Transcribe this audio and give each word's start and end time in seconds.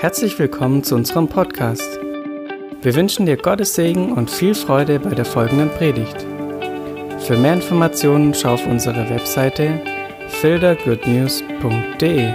Herzlich 0.00 0.38
willkommen 0.38 0.84
zu 0.84 0.94
unserem 0.94 1.26
Podcast. 1.28 1.98
Wir 2.82 2.94
wünschen 2.94 3.26
dir 3.26 3.36
Gottes 3.36 3.74
Segen 3.74 4.12
und 4.12 4.30
viel 4.30 4.54
Freude 4.54 5.00
bei 5.00 5.12
der 5.12 5.24
folgenden 5.24 5.70
Predigt. 5.70 6.20
Für 7.26 7.36
mehr 7.36 7.54
Informationen 7.54 8.32
schau 8.32 8.54
auf 8.54 8.64
unsere 8.64 9.10
Webseite 9.10 9.82
fildergoodnews.de. 10.40 12.32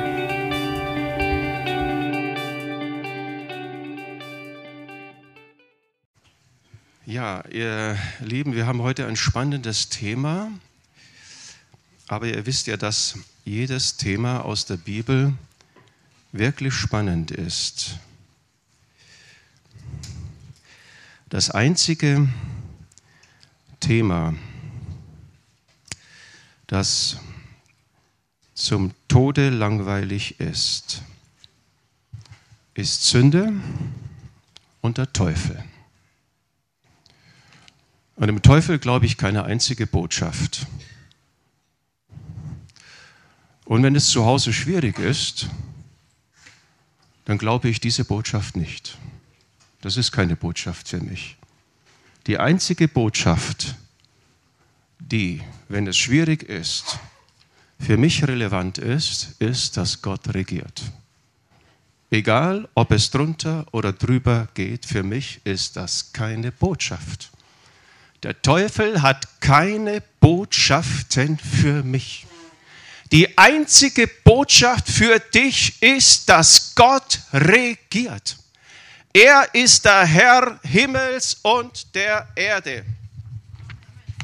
Ja, 7.06 7.46
ihr 7.50 7.98
Lieben, 8.20 8.56
wir 8.56 8.68
haben 8.68 8.82
heute 8.82 9.08
ein 9.08 9.16
spannendes 9.16 9.88
Thema, 9.88 10.52
aber 12.10 12.28
ihr 12.28 12.46
wisst 12.46 12.68
ja, 12.68 12.76
dass 12.76 13.18
jedes 13.46 13.96
Thema 13.96 14.44
aus 14.44 14.66
der 14.66 14.76
Bibel 14.76 15.32
wirklich 16.34 16.74
spannend 16.74 17.32
ist. 17.32 18.00
Das 21.30 21.50
einzige 21.50 22.28
Thema, 23.80 24.34
das 26.68 27.18
zum 28.56 28.94
Tode 29.08 29.50
langweilig 29.50 30.40
ist, 30.40 31.04
ist 32.74 33.06
Sünde 33.06 33.54
und 34.82 34.98
der 34.98 35.14
Teufel. 35.14 35.64
Und 38.16 38.28
dem 38.28 38.42
Teufel 38.42 38.80
glaube 38.80 39.06
ich 39.06 39.18
keine 39.18 39.44
einzige 39.44 39.86
Botschaft. 39.86 40.66
Und 43.66 43.84
wenn 43.84 43.96
es 43.96 44.08
zu 44.10 44.26
Hause 44.26 44.52
schwierig 44.52 45.00
ist, 45.00 45.48
dann 47.26 47.38
glaube 47.38 47.70
ich 47.70 47.80
diese 47.80 48.06
Botschaft 48.06 48.56
nicht. 48.56 48.98
Das 49.82 49.98
ist 49.98 50.12
keine 50.12 50.36
Botschaft 50.36 50.88
für 50.88 51.00
mich. 51.00 51.38
Die 52.28 52.38
einzige 52.38 52.88
Botschaft, 52.88 53.76
die, 55.00 55.42
wenn 55.68 55.88
es 55.88 55.98
schwierig 55.98 56.44
ist, 56.44 57.00
für 57.80 57.98
mich 57.98 58.26
relevant 58.26 58.78
ist, 58.78 59.36
ist, 59.40 59.76
dass 59.76 60.02
Gott 60.02 60.34
regiert. 60.34 60.84
Egal, 62.12 62.70
ob 62.76 62.92
es 62.92 63.12
drunter 63.12 63.66
oder 63.72 63.92
drüber 63.92 64.48
geht, 64.54 64.86
für 64.86 65.04
mich 65.04 65.42
ist 65.44 65.76
das 65.76 66.14
keine 66.14 66.52
Botschaft. 66.52 67.32
Der 68.22 68.42
Teufel 68.42 69.02
hat 69.02 69.42
keine 69.42 70.02
Botschaften 70.22 71.38
für 71.38 71.84
mich. 71.84 72.26
Die 73.12 73.38
einzige 73.38 74.08
Botschaft 74.08 74.88
für 74.88 75.20
dich 75.20 75.82
ist, 75.82 76.30
dass 76.30 76.74
Gott 76.76 77.13
regiert. 77.34 78.38
Er 79.14 79.54
ist 79.54 79.84
der 79.86 80.06
Herr 80.06 80.60
Himmels 80.64 81.36
und 81.44 81.94
der 81.94 82.28
Erde. 82.36 82.86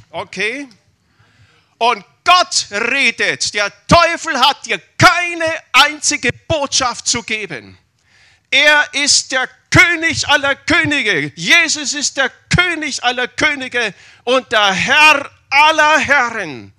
Okay? 0.09 0.67
Und 1.77 2.03
Gott 2.23 2.67
redet. 2.71 3.53
Der 3.53 3.71
Teufel 3.87 4.39
hat 4.39 4.65
dir 4.65 4.79
keine 4.97 5.45
einzige 5.71 6.31
Botschaft 6.47 7.07
zu 7.07 7.23
geben. 7.23 7.77
Er 8.51 8.87
ist 8.93 9.31
der 9.31 9.47
König 9.69 10.27
aller 10.27 10.55
Könige. 10.55 11.31
Jesus 11.35 11.93
ist 11.93 12.17
der 12.17 12.31
König 12.55 13.03
aller 13.03 13.27
Könige 13.27 13.93
und 14.23 14.51
der 14.51 14.73
Herr 14.73 15.29
aller 15.49 15.99
Herren. 15.99 16.73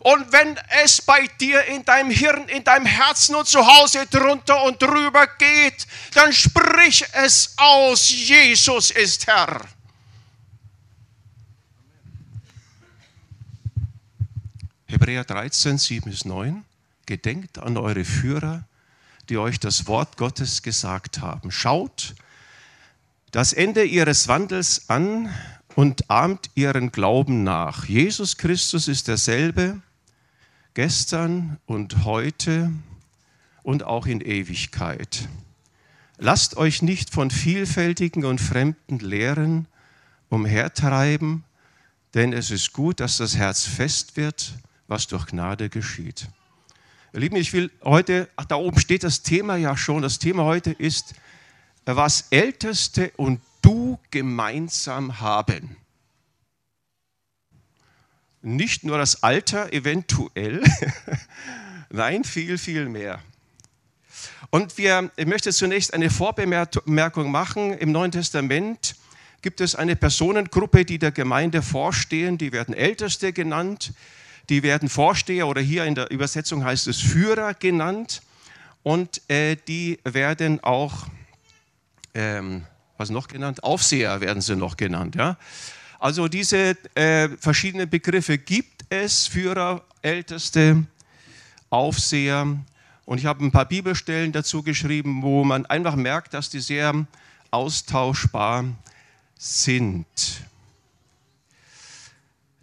Und 0.00 0.32
wenn 0.32 0.58
es 0.82 1.02
bei 1.02 1.26
dir 1.40 1.62
in 1.66 1.84
deinem 1.84 2.10
Hirn, 2.10 2.48
in 2.48 2.64
deinem 2.64 2.86
Herzen 2.86 3.34
und 3.34 3.46
zu 3.46 3.66
Hause 3.66 4.06
drunter 4.06 4.62
und 4.64 4.80
drüber 4.80 5.26
geht, 5.38 5.86
dann 6.14 6.32
sprich 6.32 7.04
es 7.12 7.54
aus, 7.58 8.08
Jesus 8.08 8.90
ist 8.90 9.26
Herr. 9.26 9.60
Hebräer 14.86 15.24
13, 15.24 15.76
7 15.76 16.10
bis 16.10 16.24
9. 16.24 16.64
Gedenkt 17.04 17.58
an 17.58 17.76
eure 17.76 18.04
Führer, 18.04 18.64
die 19.28 19.36
euch 19.36 19.60
das 19.60 19.86
Wort 19.86 20.16
Gottes 20.16 20.62
gesagt 20.62 21.20
haben. 21.20 21.50
Schaut 21.50 22.14
das 23.32 23.52
Ende 23.52 23.84
ihres 23.84 24.28
Wandels 24.28 24.88
an 24.88 25.32
und 25.76 26.10
ahmt 26.10 26.50
ihren 26.54 26.90
Glauben 26.90 27.44
nach. 27.44 27.84
Jesus 27.84 28.38
Christus 28.38 28.88
ist 28.88 29.06
derselbe 29.06 29.80
gestern 30.74 31.58
und 31.66 32.04
heute 32.04 32.72
und 33.62 33.82
auch 33.82 34.06
in 34.06 34.20
Ewigkeit. 34.20 35.28
Lasst 36.18 36.56
euch 36.56 36.82
nicht 36.82 37.10
von 37.10 37.30
vielfältigen 37.30 38.24
und 38.24 38.40
fremden 38.40 38.98
Lehren 38.98 39.66
umhertreiben, 40.28 41.44
denn 42.14 42.32
es 42.32 42.50
ist 42.50 42.72
gut, 42.72 43.00
dass 43.00 43.16
das 43.16 43.36
Herz 43.36 43.64
fest 43.64 44.16
wird, 44.16 44.54
was 44.86 45.06
durch 45.06 45.26
Gnade 45.26 45.68
geschieht. 45.68 46.28
Ihr 47.12 47.20
Lieben, 47.20 47.36
ich 47.36 47.52
will 47.52 47.70
heute, 47.82 48.28
ach, 48.36 48.44
da 48.44 48.56
oben 48.56 48.78
steht 48.78 49.02
das 49.02 49.22
Thema 49.22 49.56
ja 49.56 49.76
schon, 49.76 50.02
das 50.02 50.18
Thema 50.18 50.44
heute 50.44 50.70
ist, 50.70 51.14
was 51.84 52.26
Älteste 52.30 53.12
und 53.16 53.40
du 53.62 53.98
gemeinsam 54.10 55.20
haben 55.20 55.79
nicht 58.42 58.84
nur 58.84 58.98
das 58.98 59.22
Alter 59.22 59.72
eventuell, 59.72 60.62
nein, 61.90 62.24
viel, 62.24 62.58
viel 62.58 62.88
mehr. 62.88 63.20
Und 64.50 64.78
wir, 64.78 65.10
ich 65.16 65.26
möchte 65.26 65.52
zunächst 65.52 65.94
eine 65.94 66.10
Vorbemerkung 66.10 67.30
machen. 67.30 67.72
Im 67.74 67.92
Neuen 67.92 68.10
Testament 68.10 68.96
gibt 69.42 69.60
es 69.60 69.74
eine 69.74 69.96
Personengruppe, 69.96 70.84
die 70.84 70.98
der 70.98 71.12
Gemeinde 71.12 71.62
vorstehen, 71.62 72.36
die 72.36 72.52
werden 72.52 72.74
Älteste 72.74 73.32
genannt, 73.32 73.92
die 74.48 74.62
werden 74.62 74.88
Vorsteher 74.88 75.46
oder 75.46 75.60
hier 75.60 75.84
in 75.84 75.94
der 75.94 76.10
Übersetzung 76.10 76.64
heißt 76.64 76.88
es 76.88 77.00
Führer 77.00 77.54
genannt 77.54 78.22
und 78.82 79.22
äh, 79.30 79.56
die 79.68 80.00
werden 80.04 80.62
auch, 80.62 81.06
ähm, 82.14 82.64
was 82.96 83.10
noch 83.10 83.28
genannt? 83.28 83.62
Aufseher 83.62 84.20
werden 84.20 84.42
sie 84.42 84.56
noch 84.56 84.76
genannt. 84.76 85.14
Ja? 85.14 85.38
Also 86.00 86.28
diese 86.28 86.78
äh, 86.94 87.28
verschiedenen 87.36 87.90
Begriffe 87.90 88.38
gibt 88.38 88.86
es, 88.88 89.26
Führer, 89.26 89.84
Älteste, 90.00 90.86
Aufseher. 91.68 92.56
Und 93.04 93.18
ich 93.18 93.26
habe 93.26 93.44
ein 93.44 93.52
paar 93.52 93.66
Bibelstellen 93.66 94.32
dazu 94.32 94.62
geschrieben, 94.62 95.22
wo 95.22 95.44
man 95.44 95.66
einfach 95.66 95.96
merkt, 95.96 96.32
dass 96.32 96.48
die 96.48 96.60
sehr 96.60 97.06
austauschbar 97.50 98.64
sind. 99.36 100.06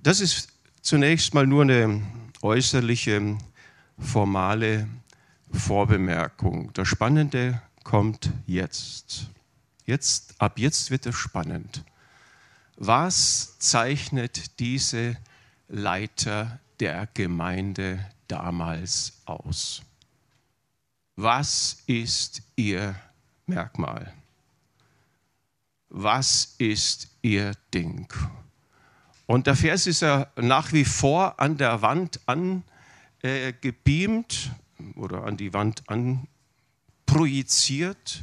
Das 0.01 0.19
ist 0.19 0.49
zunächst 0.81 1.35
mal 1.35 1.45
nur 1.45 1.61
eine 1.61 2.01
äußerliche, 2.41 3.37
formale 3.99 4.87
Vorbemerkung. 5.51 6.71
Das 6.73 6.87
Spannende 6.87 7.61
kommt 7.83 8.31
jetzt. 8.47 9.27
Jetzt, 9.85 10.33
ab 10.39 10.57
jetzt 10.57 10.89
wird 10.89 11.05
es 11.05 11.15
spannend. 11.15 11.83
Was 12.79 13.57
zeichnet 13.57 14.59
diese 14.59 15.17
Leiter 15.67 16.59
der 16.79 17.07
Gemeinde 17.11 18.05
damals 18.27 19.13
aus? 19.25 19.81
Was 21.15 21.81
ist 21.87 22.43
ihr 22.55 22.95
Merkmal? 23.47 24.13
Was 25.89 26.53
ist 26.59 27.09
ihr 27.23 27.53
Ding? 27.73 28.07
Und 29.25 29.47
der 29.47 29.55
Vers 29.55 29.87
ist 29.87 30.01
ja 30.01 30.27
nach 30.35 30.71
wie 30.71 30.85
vor 30.85 31.39
an 31.39 31.57
der 31.57 31.81
Wand 31.81 32.19
angebeamt 33.23 34.51
äh, 34.77 34.83
oder 34.99 35.23
an 35.23 35.35
die 35.35 35.51
Wand 35.51 35.81
anprojiziert. 37.07 38.21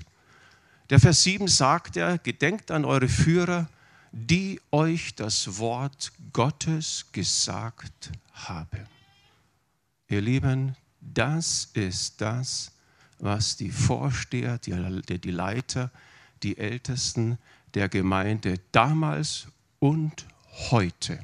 Der 0.90 1.00
Vers 1.00 1.24
7 1.24 1.48
sagt 1.48 1.96
er, 1.96 2.18
gedenkt 2.18 2.70
an 2.70 2.84
eure 2.84 3.08
Führer, 3.08 3.68
die 4.16 4.60
euch 4.70 5.16
das 5.16 5.58
Wort 5.58 6.12
Gottes 6.32 7.06
gesagt 7.10 8.12
haben. 8.32 8.86
Ihr 10.08 10.20
Lieben, 10.20 10.76
das 11.00 11.70
ist 11.74 12.20
das, 12.20 12.70
was 13.18 13.56
die 13.56 13.72
Vorsteher, 13.72 14.58
die, 14.58 15.18
die 15.18 15.30
Leiter, 15.32 15.90
die 16.44 16.56
Ältesten 16.56 17.38
der 17.74 17.88
Gemeinde 17.88 18.60
damals 18.70 19.48
und 19.80 20.26
heute 20.70 21.18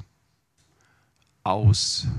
ausmacht. 1.43 2.17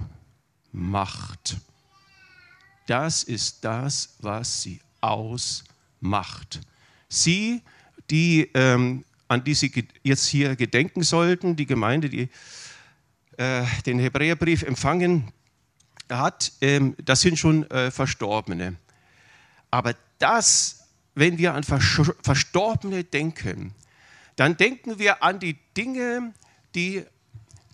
Das 2.86 3.24
ist 3.24 3.62
das, 3.62 4.16
was 4.20 4.62
sie 4.62 4.80
ausmacht. 5.02 6.60
Sie, 7.10 7.62
die 8.08 8.50
ähm, 8.54 9.04
an 9.32 9.44
die 9.44 9.54
Sie 9.54 9.72
jetzt 10.02 10.26
hier 10.26 10.56
gedenken 10.56 11.02
sollten, 11.02 11.56
die 11.56 11.66
Gemeinde, 11.66 12.08
die 12.08 12.28
äh, 13.38 13.64
den 13.86 13.98
Hebräerbrief 13.98 14.62
empfangen 14.62 15.32
hat, 16.10 16.52
ähm, 16.60 16.94
das 17.02 17.22
sind 17.22 17.38
schon 17.38 17.68
äh, 17.70 17.90
Verstorbene. 17.90 18.76
Aber 19.70 19.94
das, 20.18 20.86
wenn 21.14 21.38
wir 21.38 21.54
an 21.54 21.64
Verstorbene 21.64 23.04
denken, 23.04 23.74
dann 24.36 24.56
denken 24.56 24.98
wir 24.98 25.22
an 25.22 25.40
die 25.40 25.56
Dinge, 25.76 26.34
die 26.74 27.04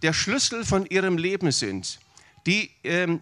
der 0.03 0.13
Schlüssel 0.13 0.65
von 0.65 0.87
ihrem 0.87 1.19
Leben 1.19 1.51
sind, 1.51 1.99
die 2.47 2.71
ähm, 2.85 3.21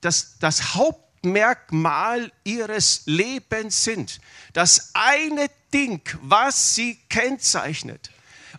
das, 0.00 0.38
das 0.40 0.74
Hauptmerkmal 0.74 2.32
ihres 2.42 3.02
Lebens 3.06 3.84
sind. 3.84 4.20
Das 4.52 4.90
eine 4.94 5.48
Ding, 5.72 6.00
was 6.22 6.74
sie 6.74 6.98
kennzeichnet. 7.08 8.10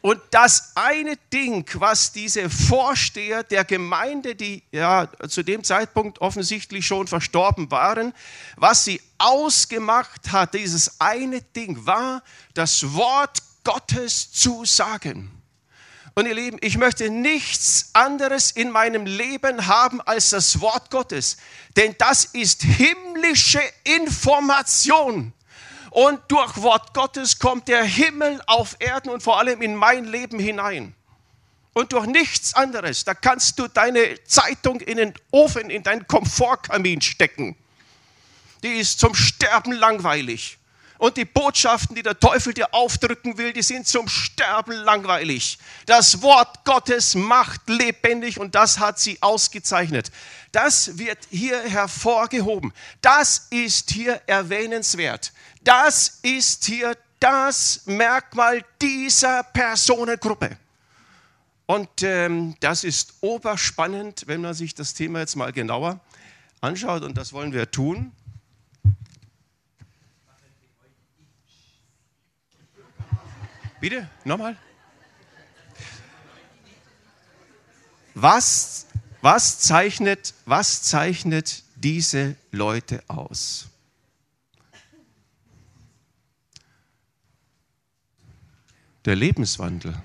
Und 0.01 0.21
das 0.31 0.71
eine 0.75 1.17
Ding, 1.33 1.65
was 1.73 2.13
diese 2.13 2.49
Vorsteher 2.49 3.43
der 3.43 3.65
Gemeinde, 3.65 4.33
die 4.35 4.63
ja 4.71 5.09
zu 5.27 5.43
dem 5.43 5.63
Zeitpunkt 5.63 6.21
offensichtlich 6.21 6.85
schon 6.87 7.07
verstorben 7.07 7.69
waren, 7.69 8.13
was 8.55 8.85
sie 8.85 9.01
ausgemacht 9.17 10.31
hat, 10.31 10.53
dieses 10.53 11.01
eine 11.01 11.41
Ding 11.41 11.85
war, 11.85 12.23
das 12.53 12.93
Wort 12.93 13.39
Gottes 13.65 14.31
zu 14.31 14.63
sagen. 14.63 15.31
Und 16.15 16.27
ihr 16.27 16.33
Lieben, 16.33 16.57
ich 16.61 16.77
möchte 16.77 17.09
nichts 17.09 17.89
anderes 17.93 18.51
in 18.51 18.71
meinem 18.71 19.05
Leben 19.05 19.67
haben 19.67 20.01
als 20.01 20.29
das 20.29 20.61
Wort 20.61 20.91
Gottes, 20.91 21.37
denn 21.75 21.95
das 21.97 22.25
ist 22.25 22.63
himmlische 22.63 23.61
Information. 23.83 25.33
Und 25.91 26.19
durch 26.27 26.61
Wort 26.61 26.93
Gottes 26.93 27.39
kommt 27.39 27.67
der 27.67 27.83
Himmel 27.83 28.41
auf 28.47 28.75
Erden 28.79 29.09
und 29.09 29.23
vor 29.23 29.39
allem 29.39 29.61
in 29.61 29.75
mein 29.75 30.05
Leben 30.05 30.39
hinein. 30.39 30.95
Und 31.73 31.93
durch 31.93 32.07
nichts 32.07 32.53
anderes. 32.53 33.05
Da 33.05 33.13
kannst 33.13 33.57
du 33.59 33.67
deine 33.67 34.23
Zeitung 34.25 34.81
in 34.81 34.97
den 34.97 35.13
Ofen, 35.31 35.69
in 35.69 35.83
deinen 35.83 36.07
Komfortkamin 36.07 37.01
stecken. 37.01 37.55
Die 38.63 38.79
ist 38.79 38.99
zum 38.99 39.15
Sterben 39.15 39.71
langweilig. 39.71 40.57
Und 40.99 41.15
die 41.15 41.23
Botschaften, 41.23 41.95
die 41.95 42.03
der 42.03 42.19
Teufel 42.19 42.53
dir 42.53 42.73
aufdrücken 42.73 43.37
will, 43.37 43.53
die 43.53 43.61
sind 43.63 43.87
zum 43.87 44.09
Sterben 44.09 44.73
langweilig. 44.73 45.57
Das 45.85 46.21
Wort 46.21 46.65
Gottes 46.65 47.15
macht 47.15 47.69
lebendig 47.69 48.37
und 48.37 48.53
das 48.53 48.79
hat 48.79 48.99
sie 48.99 49.17
ausgezeichnet. 49.21 50.11
Das 50.51 50.97
wird 50.97 51.19
hier 51.29 51.57
hervorgehoben. 51.61 52.73
Das 53.01 53.47
ist 53.49 53.91
hier 53.91 54.21
erwähnenswert. 54.27 55.31
Das 55.61 56.19
ist 56.21 56.65
hier 56.65 56.95
das 57.19 57.81
Merkmal 57.85 58.63
dieser 58.81 59.43
Personengruppe. 59.43 60.57
Und 61.65 62.01
ähm, 62.01 62.55
das 62.61 62.83
ist 62.83 63.15
oberspannend, 63.21 64.23
wenn 64.25 64.41
man 64.41 64.53
sich 64.53 64.73
das 64.73 64.93
Thema 64.93 65.19
jetzt 65.19 65.35
mal 65.35 65.51
genauer 65.51 65.99
anschaut. 66.61 67.03
Und 67.03 67.17
das 67.17 67.33
wollen 67.33 67.53
wir 67.53 67.69
tun. 67.69 68.11
Bitte, 73.79 74.09
nochmal. 74.25 74.57
Was, 78.15 78.87
was, 79.21 79.59
zeichnet, 79.59 80.33
was 80.45 80.83
zeichnet 80.83 81.63
diese 81.75 82.35
Leute 82.51 83.03
aus? 83.07 83.69
Der 89.05 89.15
Lebenswandel. 89.15 90.01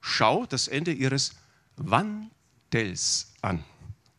Schau 0.00 0.46
das 0.46 0.68
Ende 0.68 0.92
ihres 0.92 1.32
Wandels 1.76 3.32
an. 3.42 3.64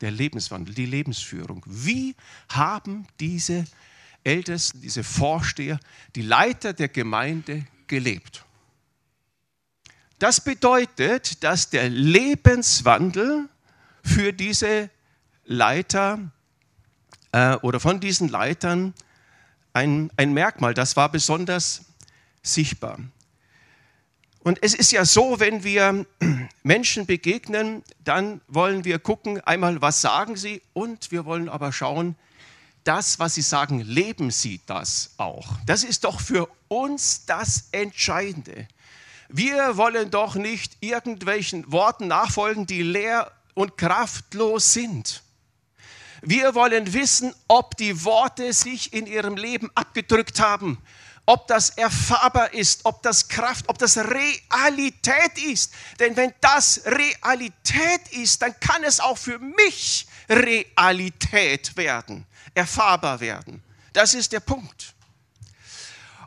Der 0.02 0.12
Lebenswandel, 0.12 0.74
die 0.74 0.86
Lebensführung. 0.86 1.64
Wie 1.66 2.16
haben 2.50 3.08
diese 3.20 3.66
Ältesten, 4.24 4.82
diese 4.82 5.04
Vorsteher, 5.04 5.80
die 6.16 6.22
Leiter 6.22 6.74
der 6.74 6.90
Gemeinde 6.90 7.66
gelebt. 7.88 8.46
Das 10.20 10.44
bedeutet, 10.44 11.44
dass 11.44 11.70
der 11.70 11.90
Lebenswandel 11.90 13.50
für 14.04 14.34
diese 14.34 14.90
Leiter 15.46 16.32
äh, 17.32 17.56
oder 17.58 17.80
von 17.80 18.00
diesen 18.00 18.30
Leitern 18.30 18.94
ein, 19.74 20.12
ein 20.18 20.34
Merkmal, 20.34 20.74
das 20.74 20.96
war 20.96 21.12
besonders 21.12 21.86
sichtbar. 22.42 23.00
Und 24.44 24.58
es 24.64 24.74
ist 24.74 24.92
ja 24.92 25.06
so, 25.06 25.40
wenn 25.40 25.64
wir 25.64 26.06
Menschen 26.64 27.06
begegnen, 27.06 27.84
dann 28.04 28.42
wollen 28.48 28.86
wir 28.86 29.00
gucken, 29.00 29.40
einmal, 29.42 29.82
was 29.82 30.02
sagen 30.02 30.36
sie 30.36 30.62
und 30.74 31.12
wir 31.12 31.26
wollen 31.26 31.48
aber 31.48 31.72
schauen, 31.72 32.16
das, 32.84 33.20
was 33.20 33.36
Sie 33.36 33.42
sagen, 33.42 33.80
leben 33.82 34.32
Sie 34.32 34.60
das 34.66 35.12
auch? 35.18 35.48
Das 35.66 35.84
ist 35.84 36.04
doch 36.04 36.20
für 36.20 36.50
uns 36.68 37.26
das 37.26 37.70
Entscheidende. 37.72 38.68
Wir 39.30 39.78
wollen 39.78 40.10
doch 40.10 40.36
nicht 40.36 40.78
irgendwelchen 40.82 41.72
Worten 41.72 42.08
nachfolgen, 42.08 42.66
die 42.66 42.82
leer 42.82 43.32
und 43.54 43.78
kraftlos 43.78 44.74
sind. 44.74 45.22
Wir 46.22 46.54
wollen 46.54 46.94
wissen, 46.94 47.34
ob 47.48 47.78
die 47.78 48.04
Worte 48.04 48.54
sich 48.54 48.94
in 48.94 49.08
ihrem 49.08 49.38
Leben 49.38 49.70
abgedrückt 49.74 50.40
haben, 50.40 50.78
ob 51.26 51.48
das 51.48 51.70
erfahrbar 51.72 52.54
ist, 52.54 52.82
ob 52.84 53.02
das 53.04 53.28
Kraft, 53.28 53.70
ob 53.70 53.78
das 53.78 53.98
Realität 53.98 55.38
ist. 55.38 55.74
Denn 56.00 56.16
wenn 56.16 56.34
das 56.42 56.82
Realität 56.86 58.10
ist, 58.12 58.42
dann 58.42 58.60
kann 58.60 58.84
es 58.84 59.00
auch 59.00 59.18
für 59.18 59.40
mich 59.40 60.08
Realität 60.30 61.78
werden 61.78 62.26
erfahrbar 62.54 63.20
werden. 63.20 63.64
Das 63.94 64.14
ist 64.14 64.32
der 64.32 64.40
Punkt. 64.40 64.94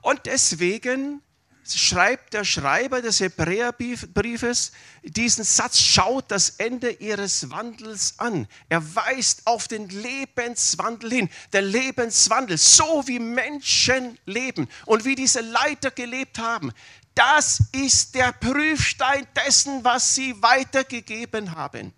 Und 0.03 0.27
deswegen 0.27 1.23
schreibt 1.67 2.35
der 2.35 2.45
Schreiber 2.45 3.01
des 3.01 3.21
Hebräerbriefes 3.21 4.73
diesen 5.03 5.45
Satz, 5.45 5.79
schaut 5.79 6.31
das 6.31 6.51
Ende 6.51 6.91
ihres 6.91 7.51
Wandels 7.51 8.15
an. 8.19 8.47
Er 8.69 8.95
weist 8.95 9.47
auf 9.47 9.69
den 9.69 9.89
Lebenswandel 9.89 11.11
hin. 11.11 11.31
Der 11.53 11.63
Lebenswandel, 11.63 12.59
so 12.59 13.05
wie 13.07 13.19
Menschen 13.19 14.19
leben 14.27 14.69
und 14.87 15.05
wie 15.05 15.15
diese 15.15 15.41
Leiter 15.41 15.91
gelebt 15.91 16.39
haben, 16.39 16.73
das 17.15 17.61
ist 17.73 18.15
der 18.15 18.33
Prüfstein 18.33 19.27
dessen, 19.37 19.85
was 19.85 20.15
sie 20.15 20.43
weitergegeben 20.43 21.55
haben. 21.55 21.93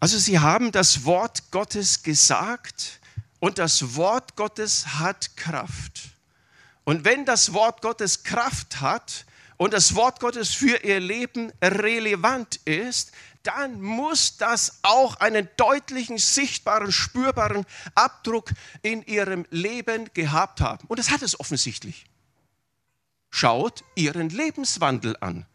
Also 0.00 0.18
sie 0.18 0.38
haben 0.38 0.72
das 0.72 1.04
Wort 1.04 1.50
Gottes 1.50 2.02
gesagt 2.02 3.00
und 3.40 3.58
das 3.58 3.94
Wort 3.96 4.36
Gottes 4.36 4.98
hat 4.98 5.36
Kraft. 5.36 6.10
Und 6.84 7.04
wenn 7.04 7.24
das 7.24 7.52
Wort 7.52 7.82
Gottes 7.82 8.22
Kraft 8.22 8.80
hat 8.80 9.26
und 9.56 9.72
das 9.72 9.94
Wort 9.94 10.20
Gottes 10.20 10.54
für 10.54 10.82
ihr 10.84 11.00
Leben 11.00 11.52
relevant 11.62 12.56
ist, 12.64 13.12
dann 13.42 13.80
muss 13.80 14.36
das 14.36 14.78
auch 14.82 15.16
einen 15.16 15.48
deutlichen, 15.56 16.18
sichtbaren, 16.18 16.92
spürbaren 16.92 17.64
Abdruck 17.94 18.52
in 18.82 19.02
ihrem 19.02 19.46
Leben 19.50 20.10
gehabt 20.14 20.60
haben. 20.60 20.86
Und 20.88 20.98
das 20.98 21.10
hat 21.10 21.22
es 21.22 21.38
offensichtlich. 21.38 22.06
Schaut 23.30 23.84
ihren 23.94 24.30
Lebenswandel 24.30 25.16
an 25.20 25.46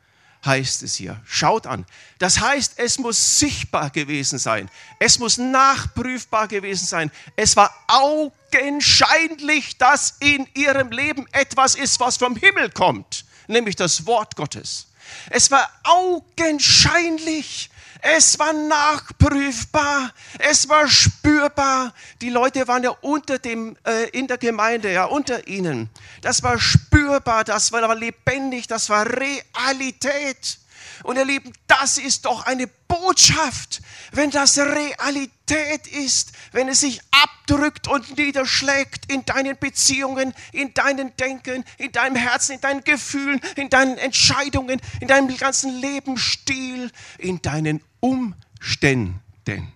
heißt 0.45 0.83
es 0.83 0.95
hier. 0.95 1.21
Schaut 1.25 1.67
an. 1.67 1.85
Das 2.19 2.39
heißt, 2.39 2.73
es 2.77 2.99
muss 2.99 3.39
sichtbar 3.39 3.89
gewesen 3.89 4.39
sein. 4.39 4.69
Es 4.99 5.19
muss 5.19 5.37
nachprüfbar 5.37 6.47
gewesen 6.47 6.85
sein. 6.85 7.11
Es 7.35 7.55
war 7.55 7.73
augenscheinlich, 7.87 9.77
dass 9.77 10.15
in 10.19 10.47
ihrem 10.53 10.91
Leben 10.91 11.27
etwas 11.31 11.75
ist, 11.75 11.99
was 11.99 12.17
vom 12.17 12.35
Himmel 12.35 12.69
kommt, 12.71 13.25
nämlich 13.47 13.75
das 13.75 14.05
Wort 14.05 14.35
Gottes. 14.35 14.87
Es 15.29 15.51
war 15.51 15.69
augenscheinlich, 15.83 17.69
es 18.05 18.37
war 18.37 18.51
nachprüfbar, 18.51 20.11
es 20.37 20.67
war 20.67 20.89
spürbar. 20.89 21.93
Die 22.21 22.29
Leute 22.29 22.67
waren 22.67 22.83
ja 22.83 22.89
unter 22.89 23.39
dem, 23.39 23.77
äh, 23.85 24.09
in 24.09 24.27
der 24.27 24.37
Gemeinde, 24.37 24.91
ja, 24.91 25.05
unter 25.05 25.47
ihnen. 25.47 25.89
Das 26.21 26.43
war 26.43 26.59
spürbar, 26.59 27.45
das 27.45 27.71
war 27.71 27.95
lebendig, 27.95 28.67
das 28.67 28.89
war 28.89 29.05
Realität. 29.05 30.59
Und 31.03 31.15
ihr 31.15 31.23
Lieben, 31.23 31.53
das 31.67 31.97
ist 31.97 32.25
doch 32.25 32.45
eine 32.45 32.67
Botschaft, 32.67 33.81
wenn 34.11 34.31
das 34.31 34.57
Realität 34.57 35.87
ist, 35.87 36.33
wenn 36.51 36.67
es 36.67 36.81
sich 36.81 36.99
abdrückt 37.11 37.87
und 37.87 38.17
niederschlägt 38.17 39.09
in 39.09 39.23
deinen 39.23 39.57
Beziehungen, 39.57 40.33
in 40.51 40.73
deinem 40.73 41.15
Denken, 41.15 41.63
in 41.77 41.93
deinem 41.93 42.17
Herzen, 42.17 42.55
in 42.55 42.61
deinen 42.61 42.83
Gefühlen, 42.83 43.39
in 43.55 43.69
deinen 43.69 43.97
Entscheidungen, 43.97 44.81
in 44.99 45.07
deinem 45.07 45.35
ganzen 45.37 45.79
Lebensstil, 45.79 46.91
in 47.17 47.41
deinen 47.41 47.81
Umständen, 48.03 49.71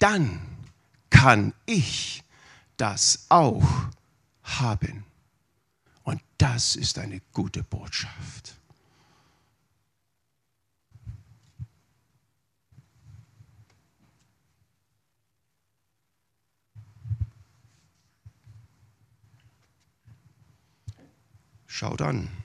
dann 0.00 0.40
kann 1.10 1.54
ich 1.64 2.24
das 2.76 3.26
auch 3.28 3.62
haben. 4.42 5.04
Und 6.02 6.20
das 6.38 6.74
ist 6.74 6.98
eine 6.98 7.20
gute 7.32 7.62
Botschaft. 7.62 8.56
Schaut 21.68 22.02
an. 22.02 22.37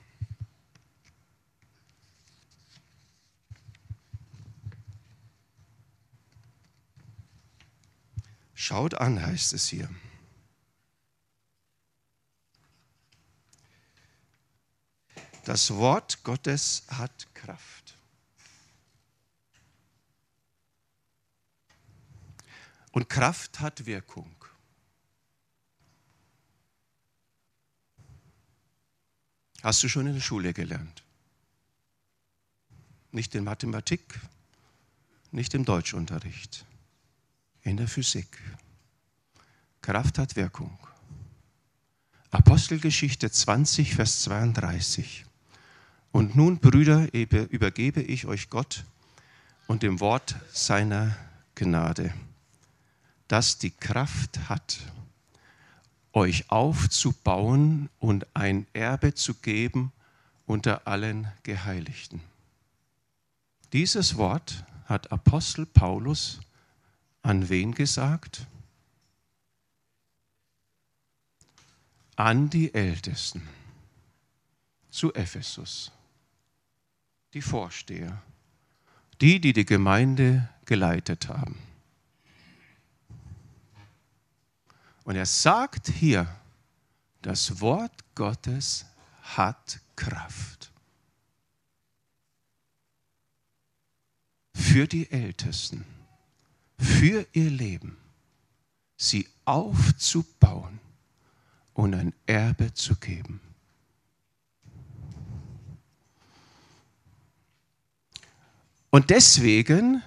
Schaut 8.63 8.93
an, 8.93 9.21
heißt 9.21 9.51
es 9.51 9.67
hier. 9.67 9.89
Das 15.43 15.71
Wort 15.71 16.23
Gottes 16.23 16.83
hat 16.87 17.27
Kraft. 17.35 17.97
Und 22.93 23.09
Kraft 23.09 23.59
hat 23.59 23.85
Wirkung. 23.85 24.33
Hast 29.61 29.83
du 29.83 29.89
schon 29.89 30.07
in 30.07 30.13
der 30.13 30.21
Schule 30.21 30.53
gelernt? 30.53 31.03
Nicht 33.11 33.35
in 33.35 33.43
Mathematik, 33.43 34.21
nicht 35.31 35.53
im 35.53 35.65
Deutschunterricht 35.65 36.65
in 37.63 37.77
der 37.77 37.87
Physik. 37.87 38.39
Kraft 39.81 40.17
hat 40.17 40.35
Wirkung. 40.35 40.77
Apostelgeschichte 42.31 43.29
20, 43.29 43.95
Vers 43.95 44.23
32. 44.23 45.25
Und 46.11 46.35
nun, 46.35 46.59
Brüder, 46.59 47.13
übergebe 47.13 48.01
ich 48.01 48.25
euch 48.25 48.49
Gott 48.49 48.85
und 49.67 49.83
dem 49.83 49.99
Wort 49.99 50.35
seiner 50.51 51.15
Gnade, 51.55 52.13
das 53.27 53.57
die 53.57 53.71
Kraft 53.71 54.49
hat, 54.49 54.79
euch 56.11 56.49
aufzubauen 56.51 57.89
und 57.99 58.27
ein 58.35 58.67
Erbe 58.73 59.13
zu 59.15 59.33
geben 59.35 59.91
unter 60.45 60.87
allen 60.87 61.27
Geheiligten. 61.43 62.21
Dieses 63.73 64.17
Wort 64.17 64.65
hat 64.85 65.11
Apostel 65.11 65.65
Paulus 65.65 66.39
an 67.23 67.49
wen 67.49 67.73
gesagt? 67.73 68.45
An 72.15 72.49
die 72.49 72.73
Ältesten 72.73 73.41
zu 74.91 75.11
Ephesus, 75.13 75.91
die 77.33 77.41
Vorsteher, 77.41 78.21
die, 79.19 79.41
die 79.41 79.53
die 79.53 79.65
Gemeinde 79.65 80.47
geleitet 80.65 81.27
haben. 81.29 81.57
Und 85.05 85.15
er 85.15 85.25
sagt 85.25 85.89
hier, 85.89 86.27
das 87.21 87.59
Wort 87.61 88.03
Gottes 88.15 88.85
hat 89.21 89.79
Kraft. 89.95 90.71
Für 94.53 94.87
die 94.87 95.09
Ältesten 95.11 95.85
für 96.83 97.25
ihr 97.31 97.49
Leben, 97.49 97.97
sie 98.97 99.27
aufzubauen 99.45 100.79
und 101.73 101.93
ein 101.93 102.13
Erbe 102.25 102.73
zu 102.73 102.95
geben. 102.95 103.39
Und 108.89 109.09
deswegen 109.09 110.03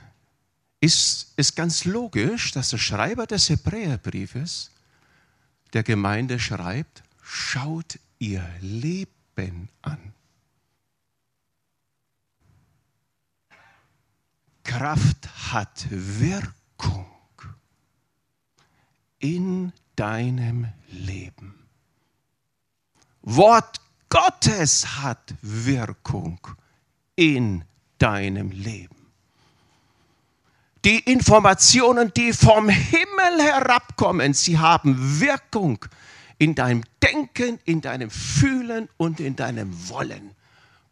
ist 0.81 1.33
es 1.37 1.55
ganz 1.55 1.85
logisch, 1.85 2.53
dass 2.53 2.71
der 2.71 2.79
Schreiber 2.79 3.27
des 3.27 3.49
Hebräerbriefes 3.49 4.71
der 5.73 5.83
Gemeinde 5.83 6.39
schreibt, 6.39 7.03
schaut 7.23 7.99
ihr 8.19 8.49
Leben 8.61 9.69
an. 9.83 9.99
Kraft 14.63 15.53
hat 15.53 15.87
Wirkung 15.91 16.56
in 19.19 19.73
deinem 19.97 20.69
Leben. 20.89 21.55
Wort 23.23 23.81
Gottes 24.09 25.03
hat 25.03 25.35
Wirkung 25.43 26.39
in 27.17 27.65
deinem 27.99 28.51
Leben. 28.51 28.95
Die 30.85 31.01
Informationen, 31.01 32.13
die 32.15 32.33
vom 32.33 32.69
Himmel 32.69 33.43
herabkommen, 33.43 34.35
sie 34.35 34.59
haben 34.59 35.21
Wirkung 35.21 35.85
in 36.39 36.55
deinem 36.55 36.85
Denken, 37.03 37.59
in 37.65 37.81
deinem 37.81 38.11
Fühlen 38.11 38.89
und 38.97 39.19
in 39.19 39.35
deinem 39.35 39.89
Wollen, 39.89 40.31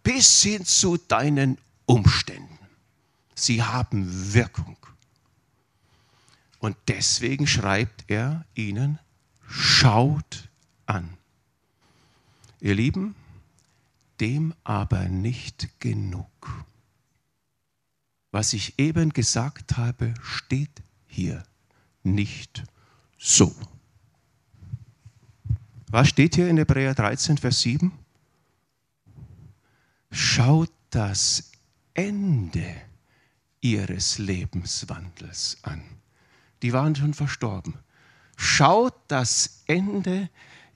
bis 0.02 0.42
hin 0.42 0.64
zu 0.64 0.96
deinen 0.96 1.58
Umständen. 1.86 2.58
Sie 3.34 3.62
haben 3.62 4.32
Wirkung. 4.34 4.76
Und 6.64 6.78
deswegen 6.88 7.46
schreibt 7.46 8.04
er 8.06 8.46
ihnen, 8.54 8.98
schaut 9.46 10.48
an. 10.86 11.18
Ihr 12.58 12.74
Lieben, 12.74 13.14
dem 14.18 14.54
aber 14.64 15.10
nicht 15.10 15.78
genug. 15.78 16.64
Was 18.30 18.54
ich 18.54 18.78
eben 18.78 19.12
gesagt 19.12 19.76
habe, 19.76 20.14
steht 20.22 20.82
hier 21.06 21.42
nicht 22.02 22.64
so. 23.18 23.54
Was 25.88 26.08
steht 26.08 26.34
hier 26.36 26.48
in 26.48 26.56
Hebräer 26.56 26.94
13, 26.94 27.36
Vers 27.36 27.60
7? 27.60 27.92
Schaut 30.10 30.72
das 30.88 31.52
Ende 31.92 32.74
ihres 33.60 34.16
Lebenswandels 34.16 35.58
an 35.60 35.82
die 36.64 36.72
waren 36.72 36.96
schon 36.96 37.12
verstorben. 37.12 37.74
Schaut 38.38 38.94
das 39.08 39.64
Ende 39.66 40.30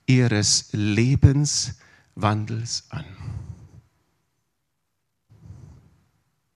ihres 0.05 0.69
Lebenswandels 0.71 2.83
an. 2.89 3.05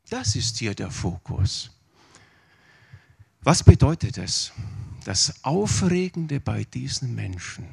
Das 0.07 0.35
ist 0.35 0.59
hier 0.59 0.75
der 0.75 0.91
Fokus. 0.91 1.71
Was 3.41 3.63
bedeutet 3.63 4.19
es? 4.19 4.51
Das 5.03 5.43
Aufregende 5.43 6.39
bei 6.39 6.65
diesen 6.65 7.15
Menschen 7.15 7.65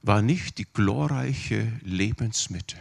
war 0.00 0.22
nicht 0.22 0.56
die 0.56 0.64
glorreiche 0.64 1.70
Lebensmitte, 1.82 2.78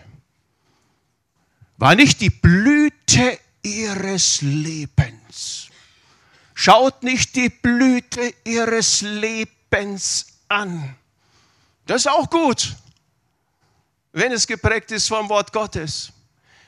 war 1.78 1.96
nicht 1.96 2.22
die 2.22 2.30
Blüte 2.30 3.38
ihres 3.62 4.42
Lebens, 4.42 5.71
Schaut 6.64 7.02
nicht 7.02 7.36
die 7.36 7.50
Blüte 7.50 8.36
ihres 8.44 9.02
Lebens 9.02 10.28
an. 10.48 10.96
Das 11.88 12.02
ist 12.02 12.08
auch 12.08 12.30
gut, 12.30 12.76
wenn 14.12 14.32
es 14.32 14.46
geprägt 14.46 14.92
ist 14.92 15.08
vom 15.08 15.28
Wort 15.30 15.52
Gottes. 15.54 16.12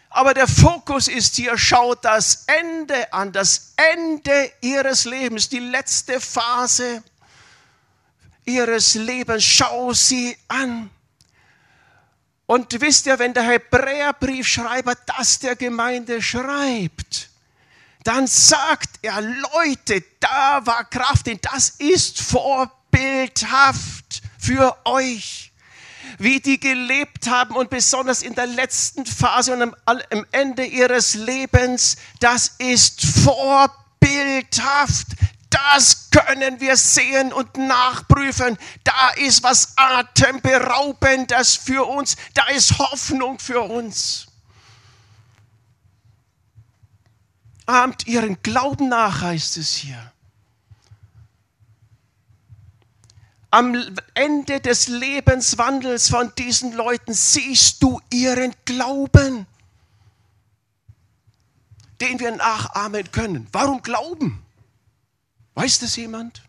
Aber 0.09 0.33
der 0.33 0.47
Fokus 0.47 1.07
ist 1.07 1.35
hier, 1.35 1.55
schaut 1.59 2.03
das 2.05 2.45
Ende 2.47 3.13
an, 3.13 3.31
das 3.33 3.75
Ende 3.75 4.51
ihres 4.61 5.05
Lebens, 5.05 5.47
die 5.47 5.59
letzte 5.59 6.19
Phase 6.19 7.03
ihres 8.45 8.95
Lebens. 8.95 9.43
Schau 9.43 9.93
sie 9.93 10.35
an. 10.47 10.89
Und 12.47 12.81
wisst 12.81 13.05
ihr, 13.05 13.19
wenn 13.19 13.35
der 13.35 13.43
Hebräerbriefschreiber 13.43 14.95
das 15.17 15.37
der 15.37 15.55
Gemeinde 15.55 16.19
schreibt, 16.19 17.29
dann 18.03 18.27
sagt 18.27 18.99
er, 19.01 19.21
Leute, 19.21 20.03
da 20.19 20.63
war 20.65 20.83
Kraft, 20.85 21.27
denn 21.27 21.39
das 21.41 21.69
ist 21.69 22.19
vorbildhaft 22.19 24.21
für 24.37 24.75
euch, 24.85 25.53
wie 26.17 26.41
die 26.41 26.59
gelebt 26.59 27.29
haben 27.29 27.55
und 27.55 27.69
besonders 27.69 28.21
in 28.21 28.35
der 28.35 28.47
letzten 28.47 29.05
Phase 29.05 29.53
und 29.53 29.61
am, 29.61 29.73
am 29.85 30.25
Ende 30.31 30.65
ihres 30.65 31.13
Lebens, 31.15 31.95
das 32.19 32.55
ist 32.57 33.05
vorbildhaft. 33.05 35.07
Das 35.49 36.09
können 36.09 36.59
wir 36.59 36.75
sehen 36.77 37.31
und 37.31 37.55
nachprüfen. 37.57 38.57
Da 38.83 39.11
ist 39.17 39.43
was 39.43 39.77
atemberaubendes 39.77 41.55
für 41.55 41.87
uns. 41.87 42.15
Da 42.33 42.47
ist 42.47 42.79
Hoffnung 42.79 43.37
für 43.37 43.61
uns. 43.61 44.25
Ahmt 47.65 48.07
ihren 48.07 48.41
Glauben 48.43 48.89
nach, 48.89 49.21
heißt 49.21 49.57
es 49.57 49.73
hier. 49.73 50.11
Am 53.49 53.75
Ende 54.15 54.61
des 54.61 54.87
Lebenswandels 54.87 56.09
von 56.09 56.33
diesen 56.35 56.73
Leuten 56.73 57.13
siehst 57.13 57.83
du 57.83 58.01
ihren 58.09 58.53
Glauben, 58.65 59.45
den 62.01 62.19
wir 62.19 62.35
nachahmen 62.35 63.11
können. 63.11 63.47
Warum 63.51 63.83
glauben? 63.83 64.43
Weiß 65.53 65.79
das 65.79 65.95
jemand? 65.95 66.41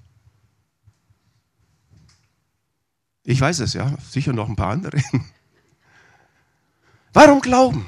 Ich 3.22 3.40
weiß 3.40 3.60
es, 3.60 3.74
ja, 3.74 3.96
sicher 3.98 4.32
noch 4.32 4.48
ein 4.48 4.56
paar 4.56 4.70
andere. 4.70 5.02
Warum 7.12 7.40
glauben? 7.40 7.86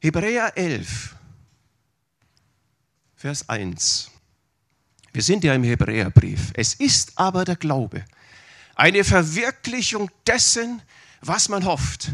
Hebräer 0.00 0.56
11, 0.56 1.14
Vers 3.18 3.48
1. 3.48 4.12
Wir 5.12 5.22
sind 5.22 5.42
ja 5.42 5.52
im 5.52 5.64
Hebräerbrief. 5.64 6.52
Es 6.54 6.74
ist 6.74 7.14
aber 7.16 7.44
der 7.44 7.56
Glaube, 7.56 8.04
eine 8.76 9.02
Verwirklichung 9.02 10.08
dessen, 10.24 10.80
was 11.20 11.48
man 11.48 11.64
hofft, 11.64 12.12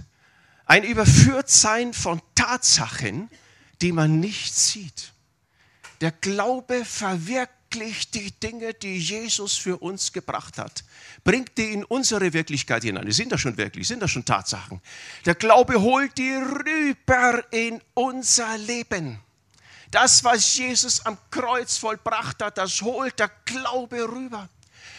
ein 0.65 0.83
Überführtsein 0.83 1.93
von 1.93 2.23
Tatsachen, 2.35 3.29
die 3.83 3.93
man 3.93 4.19
nicht 4.19 4.55
sieht. 4.55 5.13
Der 6.01 6.11
Glaube 6.11 6.87
verwirklicht 6.87 8.15
die 8.15 8.31
Dinge, 8.41 8.73
die 8.73 8.97
Jesus 8.97 9.59
für 9.59 9.77
uns 9.77 10.11
gebracht 10.11 10.57
hat. 10.57 10.85
Bringt 11.23 11.59
die 11.59 11.75
in 11.75 11.85
unsere 11.85 12.33
Wirklichkeit 12.33 12.83
hinein. 12.83 13.05
Die 13.05 13.13
sind 13.13 13.31
das 13.31 13.43
schon 13.43 13.59
wirklich, 13.59 13.87
sind 13.87 14.01
das 14.01 14.11
schon 14.11 14.25
Tatsachen. 14.25 14.81
Der 15.27 15.35
Glaube 15.35 15.83
holt 15.83 16.17
die 16.17 16.33
rüber 16.33 17.45
in 17.53 17.83
unser 17.93 18.57
Leben. 18.57 19.21
Das, 19.95 20.25
was 20.25 20.57
Jesus 20.57 21.07
am 21.07 21.17
Kreuz 21.31 21.77
vollbracht 21.77 22.43
hat, 22.43 22.59
das 22.59 22.83
holt 22.83 23.17
der 23.21 23.31
Glaube 23.45 24.09
rüber. 24.09 24.49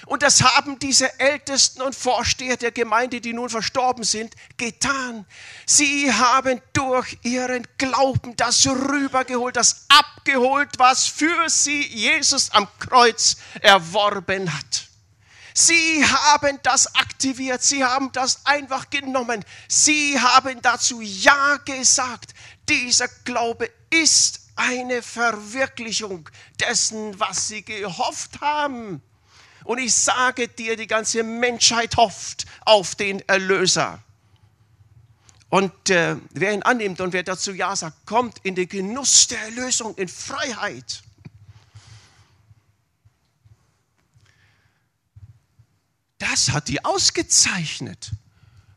Und 0.05 0.23
das 0.23 0.41
haben 0.41 0.79
diese 0.79 1.19
Ältesten 1.19 1.81
und 1.81 1.93
Vorsteher 1.93 2.55
der 2.55 2.71
Gemeinde, 2.71 3.19
die 3.19 3.33
nun 3.33 3.49
verstorben 3.49 4.05
sind, 4.05 4.33
getan. 4.55 5.25
Sie 5.65 6.13
haben 6.13 6.61
durch 6.71 7.17
ihren 7.23 7.67
Glauben 7.77 8.37
das 8.37 8.65
rübergeholt, 8.65 9.57
das 9.57 9.85
abgeholt, 9.89 10.69
was 10.77 11.07
für 11.07 11.49
sie 11.49 11.85
Jesus 11.87 12.51
am 12.51 12.65
Kreuz 12.79 13.35
erworben 13.59 14.53
hat. 14.57 14.87
Sie 15.53 16.05
haben 16.05 16.57
das 16.63 16.95
aktiviert, 16.95 17.61
sie 17.61 17.83
haben 17.83 18.13
das 18.13 18.45
einfach 18.45 18.89
genommen, 18.89 19.43
sie 19.67 20.17
haben 20.17 20.61
dazu 20.61 21.01
Ja 21.01 21.57
gesagt. 21.65 22.33
Dieser 22.69 23.09
Glaube 23.25 23.69
ist 23.89 24.44
eine 24.55 25.01
Verwirklichung 25.01 26.29
dessen, 26.59 27.19
was 27.19 27.47
sie 27.47 27.61
gehofft 27.63 28.41
haben. 28.41 29.01
Und 29.63 29.79
ich 29.79 29.93
sage 29.93 30.47
dir, 30.47 30.75
die 30.77 30.87
ganze 30.87 31.23
Menschheit 31.23 31.97
hofft 31.97 32.45
auf 32.65 32.95
den 32.95 33.27
Erlöser. 33.27 33.99
Und 35.49 35.89
äh, 35.89 36.17
wer 36.31 36.53
ihn 36.53 36.63
annimmt 36.63 37.01
und 37.01 37.13
wer 37.13 37.23
dazu 37.23 37.53
Ja 37.53 37.75
sagt, 37.75 38.05
kommt 38.05 38.39
in 38.43 38.55
den 38.55 38.67
Genuss 38.67 39.27
der 39.27 39.41
Erlösung, 39.41 39.95
in 39.95 40.07
Freiheit. 40.07 41.01
Das 46.17 46.51
hat 46.51 46.67
die 46.67 46.83
ausgezeichnet. 46.83 48.11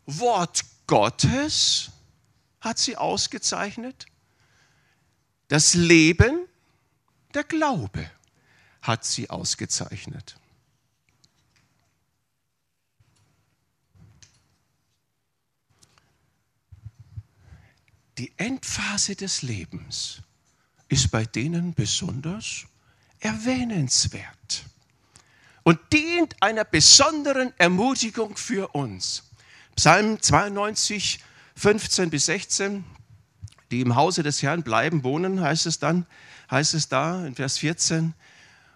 Wort 0.06 0.64
Gottes 0.87 1.90
hat 2.61 2.78
sie 2.78 2.97
ausgezeichnet. 2.97 4.06
Das 5.49 5.73
Leben, 5.75 6.47
der 7.33 7.45
Glaube 7.45 8.11
hat 8.83 9.05
sie 9.05 9.31
ausgezeichnet. 9.31 10.38
Die 18.19 18.33
Endphase 18.37 19.14
des 19.14 19.43
Lebens 19.43 20.21
ist 20.88 21.11
bei 21.11 21.25
denen 21.25 21.73
besonders 21.73 22.67
erwähnenswert 23.21 24.65
und 25.63 25.78
dient 25.93 26.43
einer 26.43 26.65
besonderen 26.65 27.52
Ermutigung 27.58 28.37
für 28.37 28.75
uns. 28.75 29.23
Psalm 29.76 30.21
92, 30.21 31.21
15 31.54 32.11
bis 32.11 32.26
16 32.26 32.84
die 33.71 33.81
im 33.81 33.97
Hause 33.97 34.23
des 34.23 34.43
Herrn 34.43 34.63
bleiben, 34.63 35.04
wohnen, 35.04 35.41
heißt 35.41 35.67
es 35.67 35.78
dann, 35.78 36.07
heißt 36.50 36.75
es 36.75 36.89
da 36.89 37.26
in 37.26 37.35
Vers 37.35 37.59
14. 37.59 38.15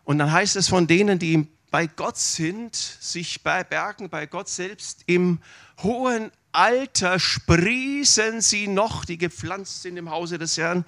Und 0.05 0.19
dann 0.19 0.33
heißt 0.33 0.57
es 0.57 0.69
von 0.69 0.87
denen, 0.87 1.19
die 1.19 1.49
bei 1.71 1.87
Gott 1.87 2.19
sind, 2.19 2.77
sich 2.77 3.43
bei 3.43 3.65
Bergen, 3.65 4.11
bei 4.11 4.27
Gott 4.27 4.49
selbst 4.49 5.05
im 5.07 5.39
hohen 5.83 6.31
Alter 6.53 7.19
sprießen 7.19 8.43
sie 8.43 8.69
noch, 8.69 9.07
die 9.07 9.17
gepflanzt 9.17 9.83
sind 9.83 9.97
im 9.97 10.11
Hause 10.11 10.37
des 10.39 10.59
Herrn. 10.59 10.85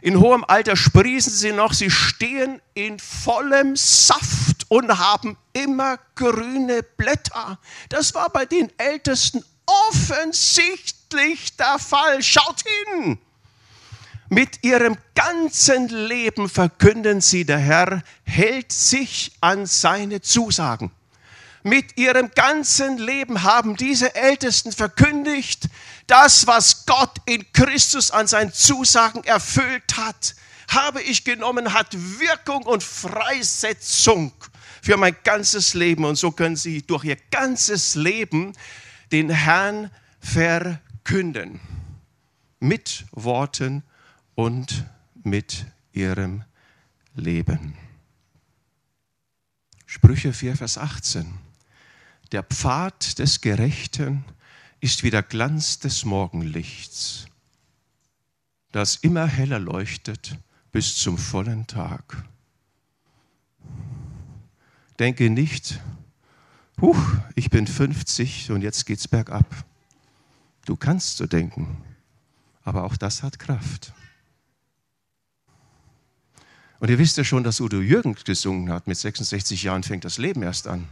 In 0.00 0.20
hohem 0.20 0.44
Alter 0.44 0.76
sprießen 0.76 1.32
sie 1.32 1.52
noch, 1.52 1.72
sie 1.72 1.90
stehen 1.90 2.62
in 2.74 3.00
vollem 3.00 3.74
Saft 3.74 4.66
und 4.68 4.96
haben 4.96 5.36
immer 5.54 5.98
grüne 6.14 6.84
Blätter. 6.84 7.58
Das 7.88 8.14
war 8.14 8.30
bei 8.30 8.46
den 8.46 8.70
Ältesten 8.78 9.44
offensichtlich 9.66 11.56
der 11.56 11.80
Fall. 11.80 12.22
Schaut 12.22 12.62
hin! 12.94 13.18
Mit 14.30 14.62
ihrem 14.62 14.96
ganzen 15.14 15.88
Leben 15.88 16.48
verkünden 16.48 17.20
sie, 17.20 17.44
der 17.44 17.58
Herr 17.58 18.02
hält 18.24 18.72
sich 18.72 19.32
an 19.40 19.64
seine 19.64 20.20
Zusagen. 20.20 20.90
Mit 21.62 21.96
ihrem 21.96 22.30
ganzen 22.34 22.98
Leben 22.98 23.42
haben 23.42 23.76
diese 23.76 24.14
Ältesten 24.14 24.72
verkündigt, 24.72 25.68
das, 26.06 26.46
was 26.46 26.86
Gott 26.86 27.18
in 27.26 27.44
Christus 27.52 28.10
an 28.10 28.26
seinen 28.26 28.52
Zusagen 28.52 29.24
erfüllt 29.24 29.96
hat, 29.96 30.34
habe 30.68 31.02
ich 31.02 31.24
genommen, 31.24 31.72
hat 31.72 31.88
Wirkung 31.94 32.62
und 32.64 32.82
Freisetzung 32.82 34.32
für 34.82 34.96
mein 34.96 35.16
ganzes 35.24 35.74
Leben. 35.74 36.04
Und 36.04 36.16
so 36.16 36.30
können 36.30 36.56
sie 36.56 36.82
durch 36.82 37.04
ihr 37.04 37.16
ganzes 37.30 37.94
Leben 37.94 38.52
den 39.10 39.30
Herrn 39.30 39.90
verkünden. 40.20 41.60
Mit 42.60 43.04
Worten 43.12 43.82
und 44.38 44.86
mit 45.24 45.66
ihrem 45.90 46.44
Leben. 47.16 47.74
Sprüche 49.84 50.32
4, 50.32 50.56
Vers 50.56 50.78
18. 50.78 51.26
Der 52.30 52.44
Pfad 52.44 53.18
des 53.18 53.40
Gerechten 53.40 54.24
ist 54.78 55.02
wie 55.02 55.10
der 55.10 55.24
Glanz 55.24 55.80
des 55.80 56.04
Morgenlichts, 56.04 57.26
das 58.70 58.94
immer 58.94 59.26
heller 59.26 59.58
leuchtet 59.58 60.38
bis 60.70 60.94
zum 60.94 61.18
vollen 61.18 61.66
Tag. 61.66 62.22
Denke 65.00 65.30
nicht, 65.30 65.80
huch, 66.80 67.00
ich 67.34 67.50
bin 67.50 67.66
50 67.66 68.52
und 68.52 68.62
jetzt 68.62 68.86
geht's 68.86 69.08
bergab. 69.08 69.64
Du 70.64 70.76
kannst 70.76 71.16
so 71.16 71.26
denken, 71.26 71.82
aber 72.62 72.84
auch 72.84 72.96
das 72.96 73.24
hat 73.24 73.40
Kraft. 73.40 73.92
Und 76.80 76.90
ihr 76.90 76.98
wisst 76.98 77.16
ja 77.16 77.24
schon, 77.24 77.42
dass 77.42 77.60
Udo 77.60 77.80
Jürgens 77.80 78.24
gesungen 78.24 78.72
hat. 78.72 78.86
Mit 78.86 78.96
66 78.96 79.62
Jahren 79.64 79.82
fängt 79.82 80.04
das 80.04 80.18
Leben 80.18 80.42
erst 80.42 80.66
an. 80.68 80.88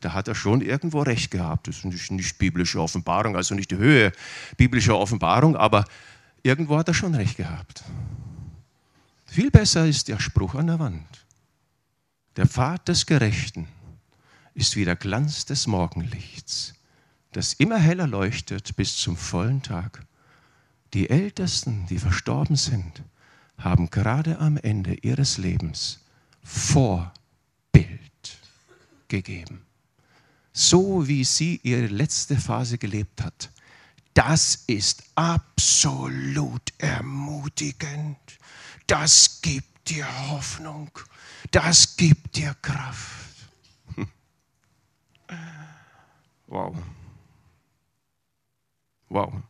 Da 0.00 0.12
hat 0.12 0.28
er 0.28 0.36
schon 0.36 0.60
irgendwo 0.60 1.02
recht 1.02 1.30
gehabt. 1.30 1.66
Das 1.66 1.78
ist 1.78 1.84
nicht, 1.84 2.10
nicht 2.12 2.38
biblische 2.38 2.80
Offenbarung, 2.80 3.34
also 3.34 3.54
nicht 3.54 3.70
die 3.72 3.76
Höhe 3.76 4.12
biblischer 4.56 4.96
Offenbarung, 4.96 5.56
aber 5.56 5.84
irgendwo 6.42 6.78
hat 6.78 6.88
er 6.88 6.94
schon 6.94 7.14
recht 7.14 7.36
gehabt. 7.36 7.82
Viel 9.26 9.50
besser 9.50 9.86
ist 9.86 10.08
der 10.08 10.20
Spruch 10.20 10.54
an 10.54 10.68
der 10.68 10.78
Wand. 10.78 11.26
Der 12.36 12.46
Pfad 12.46 12.86
des 12.86 13.04
Gerechten 13.04 13.66
ist 14.54 14.76
wie 14.76 14.84
der 14.84 14.96
Glanz 14.96 15.44
des 15.44 15.66
Morgenlichts, 15.66 16.74
das 17.32 17.52
immer 17.52 17.78
heller 17.78 18.06
leuchtet 18.06 18.76
bis 18.76 18.96
zum 18.96 19.16
vollen 19.16 19.62
Tag. 19.62 20.06
Die 20.94 21.10
Ältesten, 21.10 21.86
die 21.90 21.98
verstorben 21.98 22.56
sind, 22.56 23.02
haben 23.58 23.90
gerade 23.90 24.38
am 24.38 24.56
Ende 24.56 24.94
ihres 24.94 25.38
Lebens 25.38 26.00
Vorbild 26.42 27.12
gegeben. 29.08 29.66
So 30.52 31.06
wie 31.06 31.24
sie 31.24 31.60
ihre 31.62 31.86
letzte 31.86 32.36
Phase 32.36 32.78
gelebt 32.78 33.22
hat. 33.22 33.50
Das 34.14 34.64
ist 34.66 35.04
absolut 35.14 36.72
ermutigend. 36.78 38.16
Das 38.86 39.40
gibt 39.42 39.90
dir 39.90 40.06
Hoffnung. 40.30 40.90
Das 41.50 41.96
gibt 41.96 42.36
dir 42.36 42.54
Kraft. 42.62 43.16
Wow. 46.50 46.74
Wow. 49.10 49.42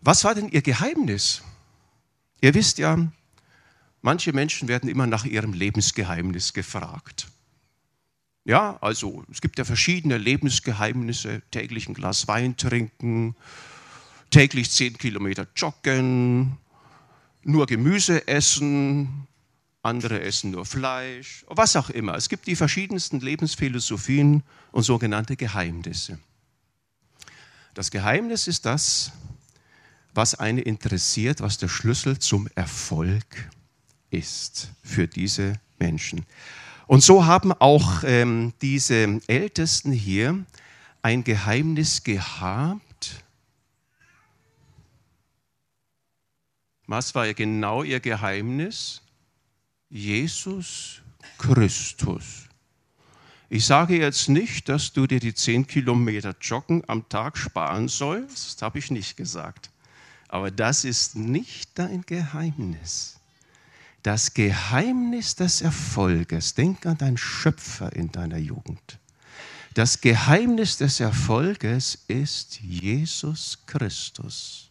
Was 0.00 0.22
war 0.22 0.32
denn 0.36 0.48
ihr 0.48 0.62
Geheimnis? 0.62 1.42
Ihr 2.46 2.54
wisst 2.54 2.78
ja, 2.78 2.96
manche 4.02 4.32
Menschen 4.32 4.68
werden 4.68 4.88
immer 4.88 5.08
nach 5.08 5.24
ihrem 5.24 5.52
Lebensgeheimnis 5.52 6.52
gefragt. 6.52 7.26
Ja, 8.44 8.78
also 8.80 9.24
es 9.32 9.40
gibt 9.40 9.58
ja 9.58 9.64
verschiedene 9.64 10.16
Lebensgeheimnisse, 10.16 11.42
täglich 11.50 11.88
ein 11.88 11.94
Glas 11.94 12.28
Wein 12.28 12.56
trinken, 12.56 13.34
täglich 14.30 14.70
zehn 14.70 14.96
Kilometer 14.96 15.48
joggen, 15.56 16.56
nur 17.42 17.66
Gemüse 17.66 18.28
essen, 18.28 19.26
andere 19.82 20.20
essen 20.20 20.52
nur 20.52 20.66
Fleisch, 20.66 21.44
was 21.48 21.74
auch 21.74 21.90
immer. 21.90 22.14
Es 22.14 22.28
gibt 22.28 22.46
die 22.46 22.54
verschiedensten 22.54 23.18
Lebensphilosophien 23.18 24.44
und 24.70 24.84
sogenannte 24.84 25.34
Geheimnisse. 25.34 26.20
Das 27.74 27.90
Geheimnis 27.90 28.46
ist 28.46 28.66
das, 28.66 29.10
was 30.16 30.34
eine 30.34 30.62
interessiert, 30.62 31.40
was 31.40 31.58
der 31.58 31.68
Schlüssel 31.68 32.18
zum 32.18 32.48
Erfolg 32.54 33.50
ist 34.10 34.72
für 34.82 35.06
diese 35.06 35.60
Menschen. 35.78 36.24
Und 36.86 37.02
so 37.02 37.26
haben 37.26 37.52
auch 37.52 38.04
ähm, 38.04 38.52
diese 38.62 39.20
Ältesten 39.26 39.92
hier 39.92 40.44
ein 41.02 41.24
Geheimnis 41.24 42.02
gehabt. 42.04 43.24
Was 46.86 47.14
war 47.14 47.32
genau 47.34 47.82
ihr 47.82 48.00
Geheimnis? 48.00 49.02
Jesus 49.88 51.02
Christus. 51.38 52.46
Ich 53.48 53.66
sage 53.66 53.98
jetzt 53.98 54.28
nicht, 54.28 54.68
dass 54.68 54.92
du 54.92 55.06
dir 55.06 55.20
die 55.20 55.34
zehn 55.34 55.66
Kilometer 55.66 56.34
Joggen 56.40 56.82
am 56.88 57.08
Tag 57.08 57.36
sparen 57.36 57.88
sollst, 57.88 58.56
das 58.56 58.62
habe 58.62 58.78
ich 58.78 58.90
nicht 58.90 59.16
gesagt. 59.16 59.70
Aber 60.28 60.50
das 60.50 60.84
ist 60.84 61.16
nicht 61.16 61.70
dein 61.78 62.02
Geheimnis. 62.02 63.18
Das 64.02 64.34
Geheimnis 64.34 65.34
des 65.34 65.62
Erfolges, 65.62 66.54
denk 66.54 66.86
an 66.86 66.98
deinen 66.98 67.16
Schöpfer 67.16 67.92
in 67.94 68.10
deiner 68.12 68.38
Jugend. 68.38 68.98
Das 69.74 70.00
Geheimnis 70.00 70.78
des 70.78 71.00
Erfolges 71.00 71.98
ist 72.08 72.60
Jesus 72.60 73.58
Christus. 73.66 74.70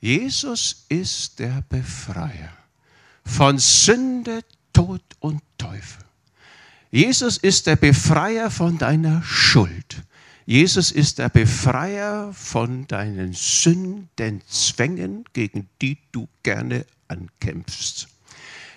Jesus 0.00 0.84
ist 0.88 1.38
der 1.38 1.62
Befreier 1.68 2.52
von 3.24 3.58
Sünde, 3.58 4.44
Tod 4.72 5.02
und 5.20 5.42
Teufel. 5.56 6.07
Jesus 6.90 7.36
ist 7.36 7.66
der 7.66 7.76
Befreier 7.76 8.50
von 8.50 8.78
deiner 8.78 9.22
Schuld. 9.22 10.02
Jesus 10.46 10.90
ist 10.90 11.18
der 11.18 11.28
Befreier 11.28 12.32
von 12.32 12.86
deinen 12.86 13.34
Sündenzwängen, 13.34 15.26
gegen 15.34 15.68
die 15.82 15.98
du 16.10 16.26
gerne 16.42 16.86
ankämpfst. 17.08 18.08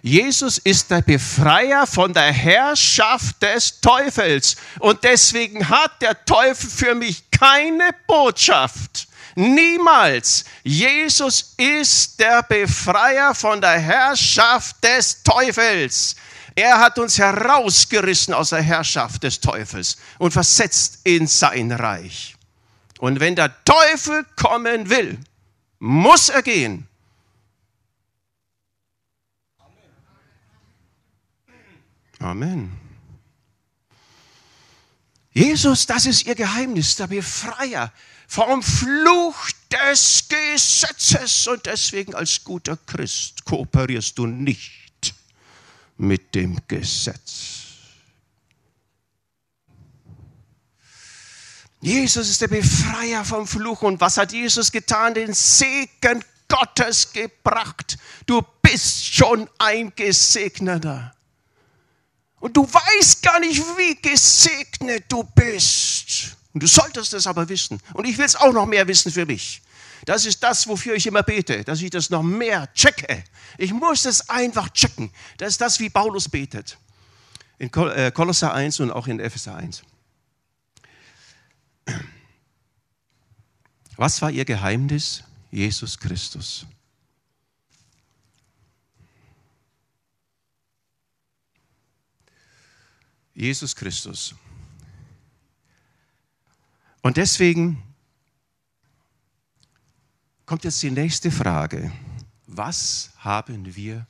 Jesus 0.02 0.58
ist 0.58 0.90
der 0.92 1.02
Befreier 1.02 1.88
von 1.88 2.14
der 2.14 2.34
Herrschaft 2.34 3.42
des 3.42 3.80
Teufels. 3.80 4.58
Und 4.80 5.04
deswegen 5.04 5.70
hat 5.70 6.02
der 6.02 6.26
Teufel 6.26 6.70
für 6.70 6.96
mich 6.96 7.24
keine 7.32 7.92
Botschaft. 8.08 9.08
Niemals. 9.36 10.44
Jesus 10.64 11.54
ist 11.56 12.20
der 12.20 12.44
Befreier 12.44 13.34
von 13.34 13.62
der 13.62 13.80
Herrschaft 13.80 14.84
des 14.84 15.24
Teufels. 15.24 16.16
Er 16.56 16.80
hat 16.80 17.00
uns 17.00 17.18
herausgerissen 17.18 18.34
aus 18.34 18.50
der 18.50 18.62
Herrschaft 18.62 19.24
des 19.24 19.40
Teufels 19.40 19.98
und 20.18 20.32
versetzt 20.32 21.00
in 21.04 21.28
sein 21.28 21.72
Reich. 21.72 22.36
Und 23.00 23.20
wenn 23.20 23.36
der 23.36 23.64
Teufel 23.64 24.26
kommen 24.36 24.90
will, 24.90 25.18
muss 25.80 26.30
er 26.30 26.42
gehen. 26.42 26.88
Amen. 32.20 32.72
Jesus, 35.34 35.88
das 35.88 36.06
ist 36.06 36.26
ihr 36.26 36.36
Geheimnis, 36.36 36.98
der 36.98 37.08
Befreier 37.08 37.92
vom 38.28 38.62
Fluch 38.62 39.50
des 39.72 40.28
Gesetzes. 40.28 41.48
Und 41.48 41.66
deswegen 41.66 42.14
als 42.14 42.44
guter 42.44 42.78
Christ 42.86 43.46
kooperierst 43.46 44.18
du 44.18 44.28
nicht 44.28 44.91
mit 46.02 46.34
dem 46.34 46.58
Gesetz. 46.68 47.62
Jesus 51.80 52.30
ist 52.30 52.42
der 52.42 52.48
Befreier 52.48 53.24
vom 53.24 53.48
Fluch. 53.48 53.82
Und 53.82 54.00
was 54.02 54.18
hat 54.18 54.34
Jesus 54.34 54.72
getan? 54.72 55.14
Den 55.14 55.34
Segen 55.34 56.24
Gottes 56.48 57.12
gebracht. 57.12 57.98
Du 58.26 58.42
bist 58.62 59.14
schon 59.14 59.50
ein 59.58 59.94
Gesegneter. 59.96 61.16
Und 62.40 62.58
du 62.58 62.64
weißt 62.64 63.22
gar 63.22 63.40
nicht, 63.40 63.60
wie 63.78 63.96
gesegnet 63.96 65.06
du 65.08 65.24
bist. 65.24 66.36
Und 66.54 66.64
du 66.64 66.68
solltest 66.68 67.14
es 67.14 67.28
aber 67.28 67.48
wissen. 67.48 67.80
Und 67.94 68.06
ich 68.06 68.18
will 68.18 68.26
es 68.26 68.36
auch 68.36 68.52
noch 68.52 68.66
mehr 68.66 68.88
wissen 68.88 69.12
für 69.12 69.26
mich. 69.26 69.62
Das 70.06 70.26
ist 70.26 70.42
das, 70.44 70.68
wofür 70.68 70.96
ich 70.96 71.06
immer 71.08 71.24
bete, 71.24 71.64
dass 71.64 71.82
ich 71.82 71.90
das 71.90 72.10
noch 72.10 72.24
mehr 72.24 72.72
checke. 72.74 73.24
Ich 73.58 73.74
muss 73.74 74.06
es 74.06 74.30
einfach 74.30 74.70
checken. 74.70 75.12
Das 75.38 75.50
ist 75.50 75.62
das, 75.62 75.80
wie 75.80 75.90
Paulus 75.90 76.30
betet. 76.30 76.78
In 77.60 77.72
äh, 77.74 78.12
Kolosser 78.12 78.54
1 78.54 78.80
und 78.80 78.92
auch 78.92 79.08
in 79.08 79.20
Epheser 79.20 79.56
1. 79.56 79.84
Was 83.98 84.22
war 84.22 84.32
ihr 84.32 84.46
Geheimnis? 84.46 85.24
Jesus 85.52 86.00
Christus. 86.00 86.66
Jesus 93.34 93.76
Christus. 93.76 94.36
Und 97.02 97.18
deswegen 97.18 97.84
kommt 100.52 100.66
jetzt 100.66 100.84
die 100.84 100.92
nächste 100.92 101.32
Frage. 101.32 101.94
Was 102.46 103.12
haben 103.20 103.74
wir 103.78 104.06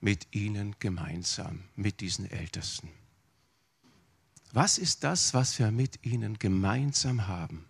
mit 0.00 0.28
ihnen 0.30 0.76
gemeinsam, 0.78 1.64
mit 1.74 2.00
diesen 2.00 2.30
Ältesten? 2.30 2.88
Was 4.52 4.78
ist 4.78 5.02
das, 5.02 5.34
was 5.34 5.58
wir 5.58 5.72
mit 5.72 6.06
ihnen 6.06 6.38
gemeinsam 6.38 7.26
haben? 7.26 7.66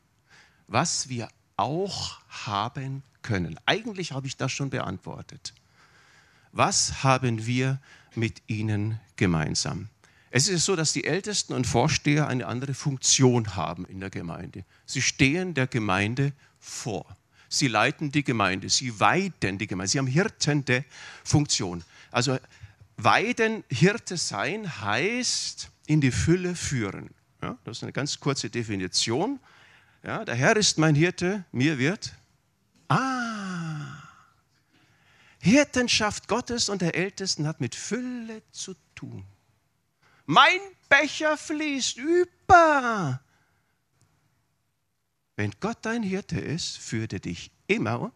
Was 0.67 1.09
wir 1.09 1.31
auch 1.57 2.21
haben 2.29 3.03
können? 3.23 3.59
Eigentlich 3.65 4.13
habe 4.13 4.27
ich 4.27 4.37
das 4.37 4.53
schon 4.53 4.69
beantwortet. 4.69 5.55
Was 6.53 7.03
haben 7.03 7.47
wir 7.47 7.81
mit 8.15 8.43
ihnen 8.49 9.01
gemeinsam? 9.17 9.89
Es 10.31 10.47
ist 10.47 10.67
so, 10.67 10.77
dass 10.77 10.93
die 10.93 11.05
Ältesten 11.05 11.55
und 11.55 11.67
Vorsteher 11.67 12.29
eine 12.29 12.47
andere 12.47 12.75
Funktion 12.75 13.57
haben 13.57 13.87
in 13.87 13.99
der 13.99 14.11
Gemeinde. 14.11 14.67
Sie 14.85 15.01
stehen 15.01 15.55
der 15.55 15.67
Gemeinde 15.67 16.35
vor. 16.59 17.17
Sie 17.53 17.67
leiten 17.67 18.13
die 18.13 18.23
Gemeinde, 18.23 18.71
sie 18.71 19.01
weiden 19.01 19.59
die 19.59 19.67
Gemeinde, 19.67 19.91
sie 19.91 19.99
haben 19.99 20.07
hirtende 20.07 20.85
Funktion. 21.25 21.83
Also 22.13 22.39
weiden, 22.97 23.65
Hirte 23.69 24.17
sein 24.17 24.81
heißt 24.81 25.69
in 25.87 26.01
die 26.01 26.13
Fülle 26.13 26.55
führen. 26.55 27.11
Ja, 27.43 27.59
das 27.65 27.79
ist 27.79 27.83
eine 27.83 27.93
ganz 27.93 28.21
kurze 28.21 28.51
Definition. 28.51 29.41
Ja, 30.05 30.25
der 30.25 30.37
Herr 30.37 30.57
ist 30.57 30.79
mein 30.79 30.95
Hirte, 30.95 31.45
mir 31.51 31.77
wird. 31.77 32.13
Ah, 32.89 34.01
Hirtenschaft 35.41 36.29
Gottes 36.29 36.69
und 36.69 36.83
der 36.83 36.95
Ältesten 36.95 37.49
hat 37.49 37.61
mit 37.61 37.75
Fülle 37.75 38.43
zu 38.53 38.75
tun. 38.95 39.25
Mein 40.25 40.61
Becher 40.89 41.37
fließt 41.37 41.97
über. 41.97 43.21
Wenn 45.41 45.55
Gott 45.59 45.79
dein 45.81 46.03
Hirte 46.03 46.39
ist, 46.39 46.77
führt 46.77 47.15
er 47.15 47.19
dich 47.19 47.51
immer 47.67 48.13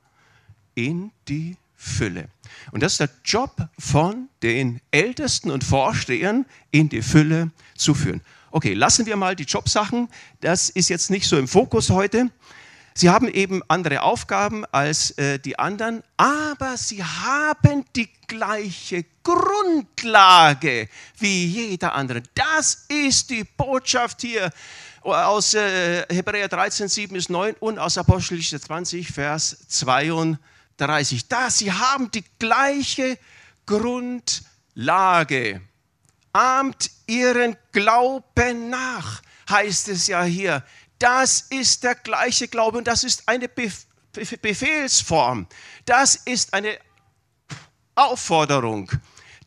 in 0.74 1.10
die 1.26 1.56
Fülle. 1.74 2.28
Und 2.70 2.82
das 2.82 2.92
ist 2.92 3.00
der 3.00 3.08
Job 3.24 3.66
von 3.78 4.28
den 4.42 4.82
Ältesten 4.90 5.50
und 5.50 5.64
Vorstehern, 5.64 6.44
in 6.70 6.90
die 6.90 7.00
Fülle 7.00 7.50
zu 7.74 7.94
führen. 7.94 8.20
Okay, 8.50 8.74
lassen 8.74 9.06
wir 9.06 9.16
mal 9.16 9.36
die 9.36 9.44
Jobsachen. 9.44 10.08
Das 10.42 10.68
ist 10.68 10.90
jetzt 10.90 11.10
nicht 11.10 11.26
so 11.26 11.38
im 11.38 11.48
Fokus 11.48 11.88
heute. 11.88 12.30
Sie 12.92 13.08
haben 13.08 13.28
eben 13.28 13.62
andere 13.68 14.02
Aufgaben 14.02 14.66
als 14.66 15.12
äh, 15.12 15.38
die 15.38 15.58
anderen, 15.58 16.02
aber 16.18 16.76
sie 16.76 17.02
haben 17.02 17.86
die 17.96 18.10
gleiche 18.26 19.06
Grundlage 19.22 20.90
wie 21.18 21.46
jeder 21.46 21.94
andere. 21.94 22.22
Das 22.34 22.84
ist 22.88 23.30
die 23.30 23.44
Botschaft 23.44 24.20
hier 24.20 24.52
aus 25.04 25.54
äh, 25.54 26.06
Hebräer 26.12 26.48
13, 26.48 26.88
7 26.88 27.14
bis 27.14 27.28
9 27.28 27.54
und 27.60 27.78
aus 27.78 27.98
Apostelgeschichte 27.98 28.60
20, 28.60 29.08
Vers 29.08 29.56
32. 29.68 31.28
Da, 31.28 31.50
sie 31.50 31.70
haben 31.72 32.10
die 32.10 32.24
gleiche 32.38 33.18
Grundlage. 33.66 35.60
Ahmt 36.32 36.90
ihren 37.06 37.56
Glauben 37.72 38.70
nach, 38.70 39.22
heißt 39.48 39.88
es 39.88 40.06
ja 40.06 40.24
hier. 40.24 40.64
Das 40.98 41.42
ist 41.42 41.84
der 41.84 41.94
gleiche 41.94 42.48
Glaube 42.48 42.78
und 42.78 42.86
das 42.86 43.04
ist 43.04 43.28
eine 43.28 43.48
Befehlsform. 43.48 45.46
Das 45.84 46.16
ist 46.16 46.54
eine 46.54 46.78
Aufforderung. 47.94 48.90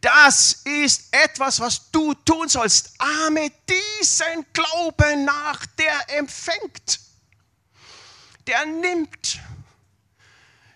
Das 0.02 0.62
ist 0.64 1.08
etwas, 1.12 1.60
was 1.60 1.90
du 1.92 2.14
tun 2.14 2.48
sollst. 2.48 2.94
Ahme 3.00 3.52
diesen 3.68 4.46
Glauben 4.54 5.26
nach, 5.26 5.66
der 5.78 6.18
empfängt, 6.18 7.00
der 8.46 8.66
nimmt, 8.66 9.40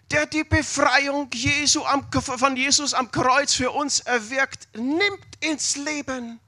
der 0.09 0.25
die 0.25 0.43
Befreiung 0.43 1.29
Jesu 1.33 1.85
am, 1.85 2.11
von 2.11 2.57
Jesus 2.57 2.93
am 2.93 3.11
Kreuz 3.11 3.53
für 3.53 3.71
uns 3.71 3.99
erwirkt, 4.01 4.67
nimmt 4.75 5.25
ins 5.39 5.75
Leben, 5.77 6.39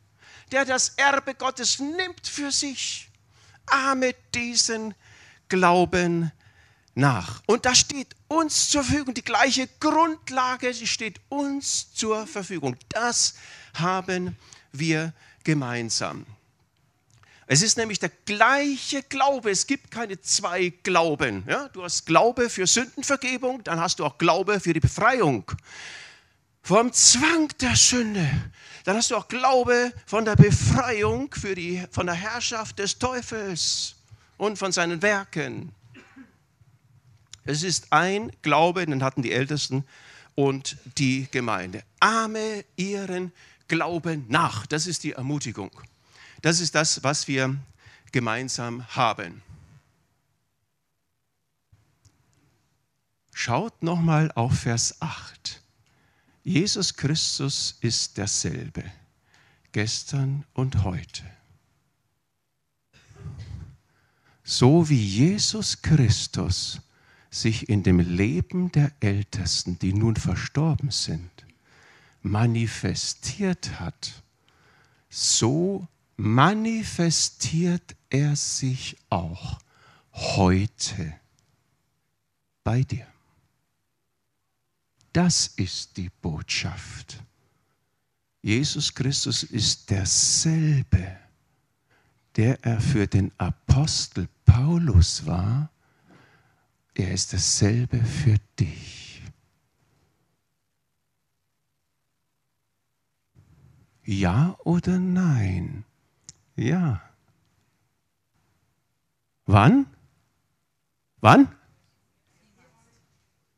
der 0.51 0.65
das 0.65 0.89
Erbe 0.97 1.35
Gottes 1.35 1.79
nimmt 1.79 2.27
für 2.27 2.51
sich. 2.51 3.09
Ahme 3.67 4.13
diesen 4.33 4.93
Glauben 5.47 6.31
nach. 6.95 7.41
Und 7.47 7.65
da 7.65 7.75
steht 7.75 8.15
uns 8.27 8.69
zur 8.69 8.83
Verfügung, 8.83 9.13
die 9.13 9.23
gleiche 9.23 9.67
Grundlage, 9.79 10.73
sie 10.73 10.87
steht 10.87 11.19
uns 11.29 11.93
zur 11.93 12.27
Verfügung. 12.27 12.75
Das 12.89 13.35
haben 13.73 14.37
wir 14.71 15.13
gemeinsam. 15.43 16.25
Es 17.45 17.61
ist 17.61 17.77
nämlich 17.77 17.99
der 17.99 18.11
gleiche 18.25 19.03
Glaube. 19.03 19.51
Es 19.51 19.67
gibt 19.67 19.91
keine 19.91 20.19
zwei 20.21 20.69
Glauben. 20.83 21.43
Ja? 21.47 21.67
Du 21.69 21.83
hast 21.83 22.05
Glaube 22.05 22.49
für 22.49 22.65
Sündenvergebung, 22.65 23.63
dann 23.63 23.79
hast 23.79 23.99
du 23.99 24.05
auch 24.05 24.17
Glaube 24.17 24.59
für 24.59 24.73
die 24.73 24.79
Befreiung 24.79 25.51
vom 26.63 26.93
Zwang 26.93 27.49
der 27.59 27.75
Sünde. 27.75 28.27
Dann 28.85 28.95
hast 28.95 29.11
du 29.11 29.17
auch 29.17 29.27
Glaube 29.27 29.91
von 30.05 30.25
der 30.25 30.35
Befreiung 30.35 31.29
für 31.33 31.55
die, 31.55 31.85
von 31.91 32.05
der 32.05 32.15
Herrschaft 32.15 32.79
des 32.79 32.97
Teufels 32.97 33.95
und 34.37 34.57
von 34.57 34.71
seinen 34.71 35.01
Werken. 35.01 35.73
Es 37.45 37.63
ist 37.63 37.91
ein 37.91 38.31
Glaube, 38.41 38.85
den 38.85 39.03
hatten 39.03 39.21
die 39.21 39.31
Ältesten 39.31 39.85
und 40.35 40.77
die 40.97 41.27
Gemeinde. 41.31 41.83
Ahme 41.99 42.63
ihren 42.75 43.31
Glauben 43.67 44.25
nach. 44.29 44.65
Das 44.65 44.87
ist 44.87 45.03
die 45.03 45.13
Ermutigung. 45.13 45.71
Das 46.41 46.59
ist 46.59 46.75
das, 46.75 47.03
was 47.03 47.27
wir 47.27 47.55
gemeinsam 48.11 48.87
haben. 48.95 49.41
Schaut 53.33 53.81
nochmal 53.83 54.31
auf 54.33 54.59
Vers 54.59 55.01
8. 55.01 55.61
Jesus 56.43 56.95
Christus 56.95 57.77
ist 57.81 58.17
derselbe, 58.17 58.83
gestern 59.71 60.45
und 60.53 60.83
heute. 60.83 61.23
So 64.43 64.87
wie 64.89 65.01
Jesus 65.01 65.81
Christus 65.81 66.81
sich 67.33 67.67
in 67.67 67.81
dem 67.81 67.99
Leben 67.99 68.71
der 68.71 68.91
Ältesten, 68.99 69.79
die 69.79 69.93
nun 69.93 70.15
verstorben 70.15 70.91
sind, 70.91 71.31
manifestiert 72.21 73.79
hat, 73.79 74.23
so 75.09 75.87
manifestiert 76.15 77.95
er 78.11 78.35
sich 78.35 78.97
auch 79.09 79.59
heute 80.11 81.15
bei 82.63 82.83
dir. 82.83 83.07
Das 85.11 85.47
ist 85.47 85.97
die 85.97 86.11
Botschaft. 86.21 87.17
Jesus 88.43 88.93
Christus 88.93 89.41
ist 89.41 89.89
derselbe, 89.89 91.17
der 92.35 92.63
er 92.63 92.79
für 92.79 93.07
den 93.07 93.31
Apostel 93.39 94.27
Paulus 94.45 95.25
war. 95.25 95.72
Er 96.95 97.11
ist 97.11 97.33
dasselbe 97.33 98.03
für 98.03 98.37
dich. 98.59 99.21
Ja 104.05 104.57
oder 104.63 104.99
nein? 104.99 105.85
Ja. 106.55 107.01
Wann? 109.45 109.87
Wann? 111.21 111.47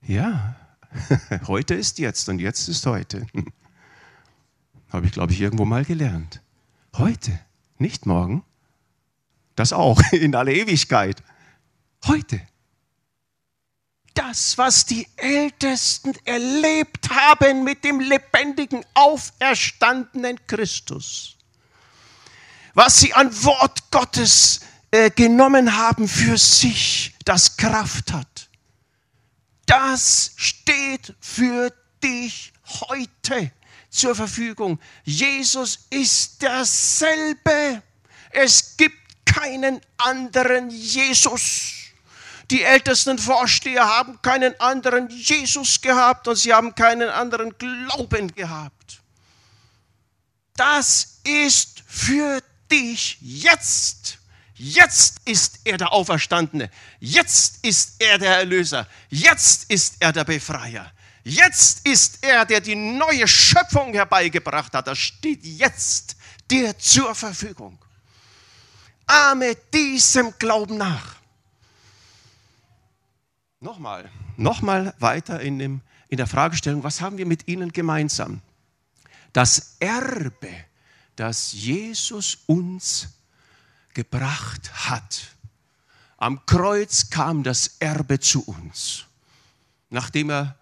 Ja. 0.01 0.55
heute 1.47 1.73
ist 1.73 1.99
jetzt 1.99 2.29
und 2.29 2.39
jetzt 2.39 2.69
ist 2.69 2.85
heute. 2.85 3.25
Habe 4.89 5.07
ich, 5.07 5.11
glaube 5.11 5.33
ich, 5.33 5.41
irgendwo 5.41 5.65
mal 5.65 5.83
gelernt. 5.83 6.41
Heute, 6.95 7.37
nicht 7.79 8.05
morgen. 8.05 8.43
Das 9.55 9.73
auch, 9.73 9.99
in 10.11 10.35
aller 10.35 10.53
Ewigkeit. 10.53 11.21
Heute. 12.05 12.41
Das, 14.15 14.57
was 14.57 14.85
die 14.85 15.07
Ältesten 15.17 16.13
erlebt 16.25 17.09
haben 17.09 17.63
mit 17.63 17.83
dem 17.83 17.99
lebendigen, 17.99 18.83
auferstandenen 18.95 20.39
Christus 20.47 21.35
was 22.75 22.99
sie 22.99 23.13
an 23.13 23.31
Wort 23.43 23.89
Gottes 23.89 24.59
äh, 24.91 25.09
genommen 25.09 25.75
haben 25.75 26.07
für 26.07 26.37
sich, 26.37 27.15
das 27.23 27.57
Kraft 27.57 28.11
hat. 28.11 28.49
Das 29.65 30.33
steht 30.35 31.15
für 31.19 31.73
dich 32.03 32.53
heute 32.67 33.51
zur 33.89 34.13
Verfügung. 34.13 34.79
Jesus 35.05 35.87
ist 35.89 36.41
derselbe. 36.41 37.81
Es 38.29 38.75
gibt 38.77 39.25
keinen 39.25 39.81
anderen 39.97 40.69
Jesus. 40.69 41.84
Die 42.51 42.63
ältesten 42.63 43.17
Vorsteher 43.17 43.85
haben 43.85 44.21
keinen 44.21 44.59
anderen 44.59 45.09
Jesus 45.09 45.81
gehabt 45.81 46.27
und 46.27 46.35
sie 46.35 46.53
haben 46.53 46.75
keinen 46.75 47.09
anderen 47.09 47.57
Glauben 47.57 48.33
gehabt. 48.35 49.01
Das 50.55 51.19
ist 51.23 51.83
für 51.87 52.41
dich 52.71 53.17
jetzt. 53.21 54.19
Jetzt 54.55 55.17
ist 55.25 55.59
er 55.65 55.77
der 55.77 55.91
Auferstandene. 55.91 56.69
Jetzt 56.99 57.65
ist 57.65 57.95
er 57.99 58.17
der 58.17 58.37
Erlöser. 58.37 58.87
Jetzt 59.09 59.69
ist 59.69 59.95
er 59.99 60.13
der 60.13 60.23
Befreier. 60.23 60.91
Jetzt 61.23 61.85
ist 61.85 62.23
er, 62.23 62.45
der 62.45 62.61
die 62.61 62.75
neue 62.75 63.27
Schöpfung 63.27 63.93
herbeigebracht 63.93 64.73
hat. 64.73 64.87
Das 64.87 64.99
steht 64.99 65.43
jetzt 65.43 66.15
dir 66.49 66.77
zur 66.77 67.15
Verfügung. 67.15 67.79
Ahme 69.07 69.55
diesem 69.73 70.33
Glauben 70.37 70.77
nach. 70.77 71.15
Nochmal, 73.65 74.09
nochmal 74.37 74.93
weiter 74.99 75.39
in, 75.41 75.59
dem, 75.59 75.81
in 76.07 76.17
der 76.17 76.27
Fragestellung, 76.27 76.83
was 76.83 77.01
haben 77.01 77.17
wir 77.17 77.25
mit 77.25 77.47
ihnen 77.47 77.71
gemeinsam? 77.71 78.41
Das 79.33 79.75
Erbe 79.79 80.49
das 81.15 81.53
Jesus 81.53 82.39
uns 82.45 83.09
gebracht 83.93 84.89
hat. 84.89 85.27
Am 86.17 86.45
Kreuz 86.45 87.09
kam 87.09 87.43
das 87.43 87.77
Erbe 87.79 88.19
zu 88.19 88.43
uns, 88.43 89.05
nachdem 89.89 90.29
er 90.29 90.55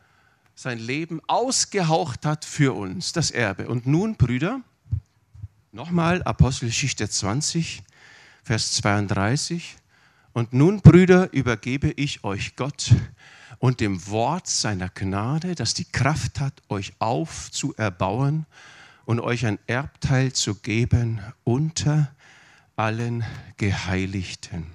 sein 0.55 0.79
Leben 0.79 1.21
ausgehaucht 1.27 2.25
hat 2.25 2.45
für 2.45 2.73
uns, 2.73 3.11
das 3.11 3.31
Erbe. 3.31 3.67
Und 3.67 3.87
nun, 3.87 4.15
Brüder, 4.15 4.61
nochmal 5.71 6.23
Apostelgeschichte 6.23 7.09
20, 7.09 7.83
Vers 8.43 8.73
32. 8.73 9.77
Und 10.33 10.51
nun, 10.51 10.81
Brüder, 10.81 11.31
übergebe 11.31 11.91
ich 11.91 12.23
euch 12.23 12.55
Gott 12.55 12.93
und 13.59 13.79
dem 13.79 14.07
Wort 14.07 14.47
seiner 14.47 14.89
Gnade, 14.89 15.55
das 15.55 15.73
die 15.75 15.85
Kraft 15.85 16.39
hat, 16.39 16.61
euch 16.69 16.93
aufzuerbauen 16.99 18.45
und 19.05 19.19
euch 19.19 19.45
ein 19.45 19.59
Erbteil 19.67 20.33
zu 20.33 20.55
geben 20.55 21.21
unter 21.43 22.11
allen 22.75 23.23
Geheiligten. 23.57 24.65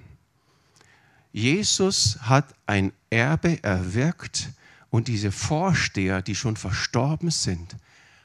Jesus 1.33 2.17
hat 2.21 2.55
ein 2.65 2.93
Erbe 3.09 3.61
erwirkt 3.63 4.49
und 4.89 5.07
diese 5.07 5.31
Vorsteher, 5.31 6.21
die 6.21 6.35
schon 6.35 6.55
verstorben 6.55 7.29
sind, 7.29 7.75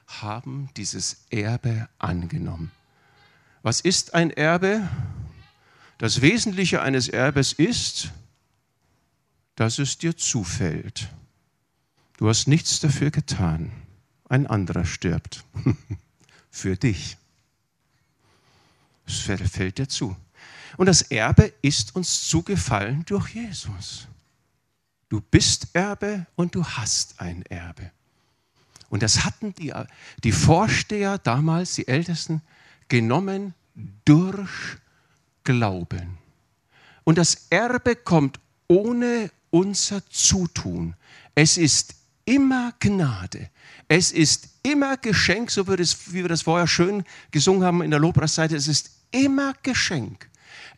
haben 0.07 0.71
dieses 0.77 1.25
Erbe 1.31 1.89
angenommen. 1.99 2.71
Was 3.63 3.81
ist 3.81 4.15
ein 4.15 4.31
Erbe? 4.31 4.89
Das 5.99 6.21
Wesentliche 6.21 6.83
eines 6.83 7.09
Erbes 7.09 7.53
ist, 7.53 8.11
dass 9.57 9.79
es 9.79 9.99
dir 9.99 10.17
zufällt. 10.17 11.09
Du 12.17 12.29
hast 12.29 12.49
nichts 12.49 12.81
dafür 12.81 13.11
getan 13.11 13.71
ein 14.29 14.47
anderer 14.47 14.85
stirbt. 14.85 15.45
Für 16.51 16.77
dich. 16.77 17.17
Es 19.07 19.19
fällt 19.19 19.79
dir 19.79 19.89
zu. 19.89 20.17
Und 20.77 20.87
das 20.87 21.03
Erbe 21.03 21.53
ist 21.63 21.95
uns 21.95 22.29
zugefallen 22.29 23.05
durch 23.07 23.31
Jesus. 23.31 24.09
Du 25.09 25.21
bist 25.21 25.69
Erbe 25.73 26.27
und 26.37 26.55
du 26.55 26.65
hast 26.65 27.21
ein 27.21 27.43
Erbe. 27.47 27.91
Und 28.89 29.03
das 29.03 29.25
hatten 29.25 29.55
die, 29.55 29.73
die 30.23 30.33
Vorsteher 30.33 31.19
damals, 31.19 31.75
die 31.75 31.87
Ältesten, 31.87 32.41
genommen 32.89 33.55
durch 34.05 34.79
Glauben. 35.45 36.19
Und 37.05 37.19
das 37.19 37.47
Erbe 37.51 37.97
kommt 37.97 38.41
ohne 38.67 39.31
unser 39.51 40.05
Zutun. 40.09 40.95
Es 41.35 41.57
ist 41.59 41.95
immer 42.25 42.73
Gnade. 42.81 43.51
Es 43.87 44.11
ist 44.11 44.49
immer 44.63 44.97
Geschenk, 44.97 45.51
so 45.51 45.69
wie, 45.69 45.79
wir 45.79 46.29
das 46.29 46.43
vorher 46.43 46.67
schön 46.67 47.05
gesungen 47.31 47.63
haben 47.63 47.83
in 47.83 47.91
der 47.91 48.01
Lobpreisseite. 48.01 48.57
Es 48.57 48.67
ist 48.67 48.91
immer 49.11 49.53
Geschenk. 49.63 50.29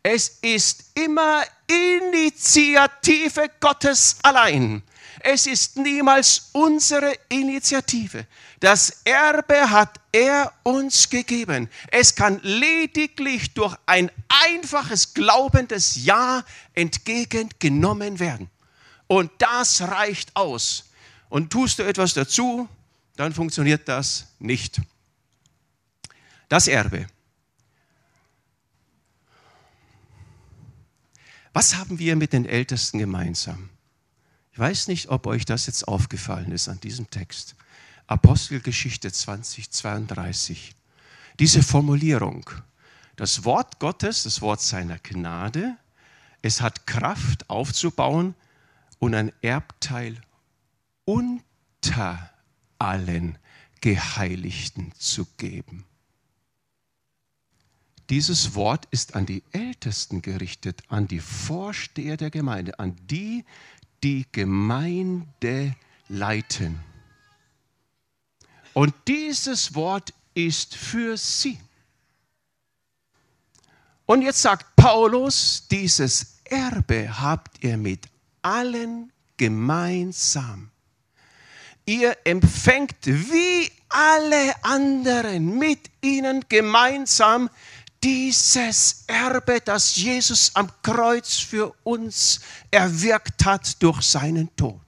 Es 0.03 0.39
ist 0.41 0.85
immer 0.95 1.43
Initiative 1.67 3.51
Gottes 3.61 4.17
allein. 4.23 4.83
Es 5.21 5.47
ist 5.47 5.77
niemals 5.77 6.51
unsere 6.53 7.13
Initiative. 7.29 8.27
Das 8.61 9.01
Erbe 9.05 9.71
hat 9.71 9.99
er 10.13 10.53
uns 10.63 11.09
gegeben. 11.09 11.69
Es 11.91 12.15
kann 12.15 12.39
lediglich 12.43 13.53
durch 13.53 13.75
ein 13.87 14.11
einfaches 14.29 15.15
glaubendes 15.15 16.05
Ja 16.05 16.45
entgegengenommen 16.75 18.21
werden. 18.21 18.51
Und 19.09 19.31
das 19.39 19.81
reicht 19.83 20.35
aus. 20.37 20.85
Und 21.29 21.51
tust 21.51 21.79
du 21.79 21.83
etwas 21.83 22.15
dazu, 22.15 22.69
dann 23.17 23.33
funktioniert 23.33 23.89
das 23.89 24.27
nicht. 24.39 24.81
Das 26.49 26.69
Erbe. 26.69 27.07
Was 31.57 31.79
haben 31.79 31.99
wir 31.99 32.17
mit 32.17 32.35
den 32.35 32.45
Ältesten 32.45 32.99
gemeinsam? 32.99 33.71
Ich 34.53 34.59
weiß 34.59 34.89
nicht, 34.89 35.09
ob 35.09 35.27
euch 35.27 35.47
das 35.47 35.67
jetzt 35.67 35.89
aufgefallen 35.89 36.53
ist 36.53 36.69
an 36.69 36.81
diesem 36.81 37.09
Text. 37.09 37.57
Apostelgeschichte 38.07 39.11
2032. 39.11 40.77
Diese 41.39 41.63
Formulierung, 41.63 42.51
das 43.17 43.45
Wort 43.47 43.79
Gottes, 43.79 44.25
das 44.25 44.43
Wort 44.43 44.61
seiner 44.61 44.99
Gnade, 44.99 45.79
es 46.43 46.61
hat 46.61 46.87
Kraft 46.87 47.49
aufzubauen 47.49 48.35
und 48.99 49.15
ein 49.15 49.33
Erbteil 49.41 50.21
unter 51.07 52.33
allen 52.79 53.39
Geheiligten 53.81 54.93
zu 54.99 55.25
geben. 55.39 55.87
Dieses 58.11 58.55
Wort 58.55 58.87
ist 58.91 59.15
an 59.17 59.27
die 59.27 59.43
Ältesten 59.53 60.23
gerichtet, 60.23 60.83
an 60.89 61.09
die 61.09 61.21
Vorsteher 61.21 62.17
der 62.17 62.31
Gemeinde, 62.31 62.79
an 62.79 62.97
die, 63.11 63.45
die 64.03 64.27
Gemeinde 64.31 65.75
leiten. 66.09 66.79
Und 68.75 68.95
dieses 69.09 69.75
Wort 69.75 70.13
ist 70.35 70.77
für 70.77 71.17
sie. 71.17 71.59
Und 74.05 74.23
jetzt 74.23 74.43
sagt 74.43 74.77
Paulus, 74.77 75.67
dieses 75.69 76.37
Erbe 76.45 77.21
habt 77.21 77.65
ihr 77.65 77.77
mit 77.77 78.07
allen 78.43 79.13
gemeinsam. 79.37 80.71
Ihr 81.87 82.17
empfängt 82.25 82.95
wie 83.05 83.71
alle 83.89 84.55
anderen 84.63 85.59
mit 85.59 85.91
ihnen 86.03 86.45
gemeinsam 86.49 87.49
dieses 88.07 89.03
Erbe, 89.09 89.61
das 89.61 89.97
Jesus 89.97 90.53
am 90.55 90.71
Kreuz 90.81 91.39
für 91.39 91.75
uns 91.83 92.39
erwirkt 92.71 93.45
hat 93.45 93.83
durch 93.83 94.01
seinen 94.03 94.55
Tod. 94.55 94.81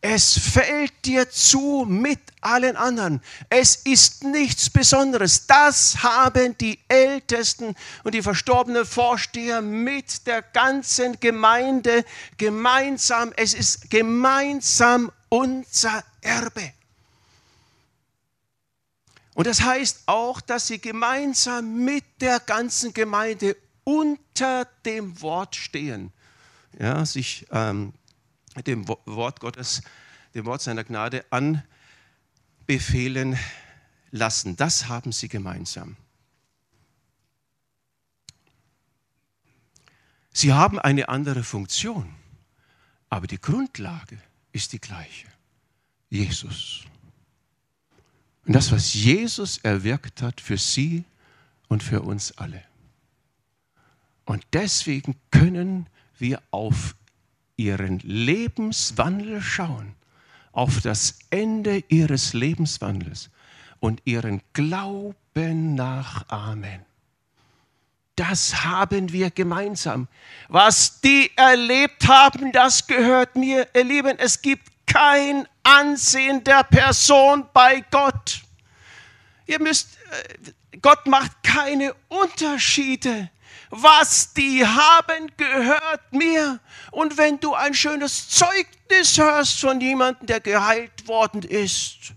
Es 0.00 0.36
fällt 0.36 1.04
dir 1.04 1.30
zu 1.30 1.86
mit 1.88 2.18
allen 2.40 2.74
anderen. 2.74 3.22
Es 3.48 3.76
ist 3.76 4.24
nichts 4.24 4.70
Besonderes. 4.70 5.46
Das 5.46 6.02
haben 6.02 6.58
die 6.58 6.80
Ältesten 6.88 7.76
und 8.02 8.12
die 8.12 8.22
verstorbenen 8.22 8.86
Vorsteher 8.86 9.62
mit 9.62 10.26
der 10.26 10.42
ganzen 10.42 11.20
Gemeinde 11.20 12.04
gemeinsam. 12.38 13.32
Es 13.36 13.54
ist 13.54 13.88
gemeinsam 13.88 15.12
unser 15.28 16.02
Erbe. 16.22 16.72
Und 19.40 19.46
das 19.46 19.62
heißt 19.62 20.02
auch, 20.04 20.42
dass 20.42 20.66
sie 20.66 20.82
gemeinsam 20.82 21.82
mit 21.82 22.04
der 22.20 22.40
ganzen 22.40 22.92
Gemeinde 22.92 23.56
unter 23.84 24.66
dem 24.84 25.22
Wort 25.22 25.56
stehen, 25.56 26.12
ja, 26.78 27.06
sich 27.06 27.46
ähm, 27.50 27.94
dem 28.66 28.86
Wort 28.86 29.40
Gottes, 29.40 29.80
dem 30.34 30.44
Wort 30.44 30.60
seiner 30.60 30.84
Gnade 30.84 31.24
anbefehlen 32.66 33.38
lassen. 34.10 34.56
Das 34.56 34.88
haben 34.88 35.10
sie 35.10 35.28
gemeinsam. 35.28 35.96
Sie 40.34 40.52
haben 40.52 40.78
eine 40.78 41.08
andere 41.08 41.44
Funktion, 41.44 42.14
aber 43.08 43.26
die 43.26 43.40
Grundlage 43.40 44.18
ist 44.52 44.74
die 44.74 44.80
gleiche. 44.82 45.28
Jesus. 46.10 46.84
Und 48.46 48.54
das, 48.54 48.72
was 48.72 48.94
Jesus 48.94 49.58
erwirkt 49.58 50.22
hat 50.22 50.40
für 50.40 50.58
sie 50.58 51.04
und 51.68 51.82
für 51.82 52.02
uns 52.02 52.36
alle. 52.38 52.62
Und 54.24 54.44
deswegen 54.52 55.16
können 55.30 55.86
wir 56.18 56.40
auf 56.50 56.94
ihren 57.56 57.98
Lebenswandel 58.00 59.40
schauen, 59.40 59.94
auf 60.52 60.80
das 60.80 61.18
Ende 61.30 61.84
ihres 61.88 62.32
Lebenswandels 62.32 63.30
und 63.80 64.02
ihren 64.04 64.40
Glauben 64.52 65.74
nachahmen. 65.74 66.84
Das 68.16 68.64
haben 68.64 69.12
wir 69.12 69.30
gemeinsam. 69.30 70.06
Was 70.48 71.00
die 71.00 71.30
erlebt 71.36 72.06
haben, 72.06 72.52
das 72.52 72.86
gehört 72.86 73.34
mir. 73.34 73.66
Ihr 73.74 73.84
Lieben, 73.84 74.18
es 74.18 74.42
gibt 74.42 74.70
kein 74.86 75.46
Ansehen 75.62 76.42
der 76.44 76.64
Person 76.64 77.48
bei 77.52 77.84
Gott. 77.90 78.40
Ihr 79.46 79.60
müsst, 79.60 79.96
äh, 80.10 80.78
Gott 80.80 81.06
macht 81.06 81.42
keine 81.42 81.94
Unterschiede. 82.08 83.30
Was 83.70 84.32
die 84.32 84.66
haben, 84.66 85.30
gehört 85.36 86.12
mir. 86.12 86.58
Und 86.90 87.16
wenn 87.16 87.38
du 87.38 87.54
ein 87.54 87.72
schönes 87.72 88.28
Zeugnis 88.28 89.16
hörst 89.16 89.60
von 89.60 89.80
jemandem, 89.80 90.26
der 90.26 90.40
geheilt 90.40 91.06
worden 91.06 91.42
ist, 91.42 92.12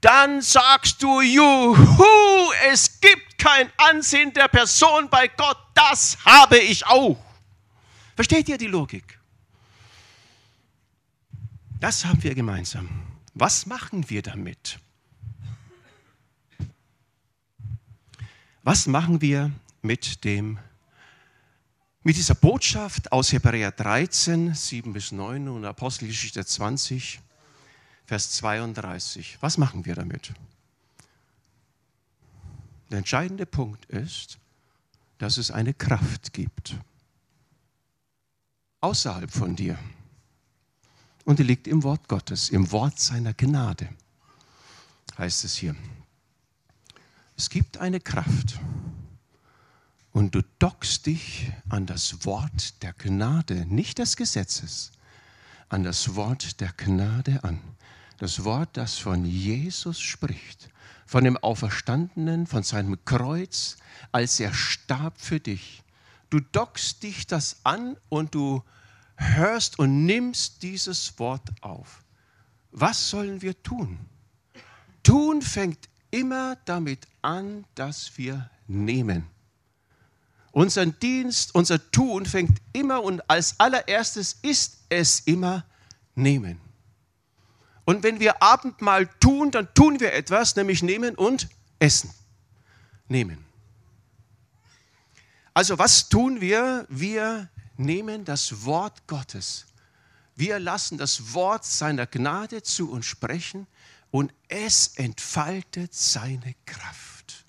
dann 0.00 0.40
sagst 0.40 1.02
du, 1.02 1.20
juhu, 1.20 2.52
es 2.70 3.00
gibt 3.00 3.38
kein 3.38 3.70
Ansehen 3.76 4.32
der 4.32 4.48
Person 4.48 5.08
bei 5.10 5.28
Gott, 5.28 5.58
das 5.74 6.16
habe 6.24 6.58
ich 6.58 6.86
auch. 6.86 7.16
Versteht 8.14 8.48
ihr 8.48 8.56
die 8.56 8.66
Logik? 8.66 9.15
Das 11.80 12.06
haben 12.06 12.22
wir 12.22 12.34
gemeinsam. 12.34 12.88
Was 13.34 13.66
machen 13.66 14.08
wir 14.08 14.22
damit? 14.22 14.78
Was 18.62 18.86
machen 18.86 19.20
wir 19.20 19.52
mit 19.82 20.24
dem 20.24 20.58
mit 22.02 22.16
dieser 22.16 22.36
Botschaft 22.36 23.10
aus 23.10 23.32
Hebräer 23.32 23.72
13, 23.72 24.54
7 24.54 24.92
bis 24.92 25.10
9 25.10 25.48
und 25.48 25.64
Apostelgeschichte 25.64 26.46
20, 26.46 27.20
Vers 28.06 28.30
32. 28.36 29.38
Was 29.40 29.58
machen 29.58 29.84
wir 29.84 29.96
damit? 29.96 30.32
Der 32.90 32.98
entscheidende 32.98 33.44
Punkt 33.44 33.86
ist, 33.86 34.38
dass 35.18 35.36
es 35.36 35.50
eine 35.50 35.74
Kraft 35.74 36.32
gibt. 36.32 36.76
Außerhalb 38.80 39.30
von 39.30 39.56
dir 39.56 39.76
und 41.26 41.40
die 41.40 41.42
liegt 41.42 41.66
im 41.66 41.82
Wort 41.82 42.08
Gottes, 42.08 42.48
im 42.48 42.70
Wort 42.70 42.98
seiner 43.00 43.34
Gnade, 43.34 43.88
heißt 45.18 45.44
es 45.44 45.56
hier. 45.56 45.74
Es 47.36 47.50
gibt 47.50 47.78
eine 47.78 48.00
Kraft 48.00 48.60
und 50.12 50.34
du 50.34 50.42
dockst 50.60 51.04
dich 51.04 51.52
an 51.68 51.84
das 51.84 52.24
Wort 52.24 52.80
der 52.82 52.92
Gnade, 52.92 53.66
nicht 53.66 53.98
des 53.98 54.16
Gesetzes, 54.16 54.92
an 55.68 55.82
das 55.82 56.14
Wort 56.14 56.60
der 56.60 56.72
Gnade 56.72 57.42
an. 57.42 57.60
Das 58.18 58.44
Wort, 58.44 58.76
das 58.76 58.96
von 58.96 59.26
Jesus 59.26 60.00
spricht, 60.00 60.70
von 61.06 61.24
dem 61.24 61.36
Auferstandenen, 61.36 62.46
von 62.46 62.62
seinem 62.62 63.04
Kreuz, 63.04 63.76
als 64.12 64.38
er 64.38 64.54
starb 64.54 65.20
für 65.20 65.40
dich. 65.40 65.82
Du 66.30 66.38
dockst 66.38 67.02
dich 67.02 67.26
das 67.26 67.56
an 67.64 67.96
und 68.08 68.34
du 68.34 68.62
hörst 69.16 69.78
und 69.78 70.04
nimmst 70.06 70.62
dieses 70.62 71.18
Wort 71.18 71.48
auf. 71.60 72.02
Was 72.70 73.08
sollen 73.10 73.42
wir 73.42 73.62
tun? 73.62 73.98
Tun 75.02 75.42
fängt 75.42 75.88
immer 76.10 76.56
damit 76.64 77.06
an, 77.22 77.64
dass 77.74 78.16
wir 78.18 78.50
nehmen. 78.66 79.26
Unser 80.52 80.86
Dienst, 80.86 81.54
unser 81.54 81.90
Tun 81.90 82.26
fängt 82.26 82.60
immer 82.72 83.02
und 83.02 83.28
als 83.28 83.58
allererstes 83.60 84.38
ist 84.42 84.78
es 84.88 85.20
immer 85.20 85.64
nehmen. 86.14 86.60
Und 87.84 88.02
wenn 88.02 88.18
wir 88.20 88.42
Abendmahl 88.42 89.06
tun, 89.20 89.50
dann 89.50 89.72
tun 89.74 90.00
wir 90.00 90.12
etwas, 90.12 90.56
nämlich 90.56 90.82
nehmen 90.82 91.14
und 91.14 91.48
essen. 91.78 92.10
Nehmen. 93.08 93.44
Also 95.54 95.78
was 95.78 96.08
tun 96.08 96.40
wir? 96.40 96.86
Wir 96.88 97.48
nehmen 97.78 98.24
das 98.24 98.64
Wort 98.64 99.06
Gottes. 99.06 99.66
Wir 100.34 100.58
lassen 100.58 100.98
das 100.98 101.34
Wort 101.34 101.64
seiner 101.64 102.06
Gnade 102.06 102.62
zu 102.62 102.90
uns 102.90 103.06
sprechen 103.06 103.66
und 104.10 104.32
es 104.48 104.88
entfaltet 104.96 105.94
seine 105.94 106.54
Kraft. 106.66 107.44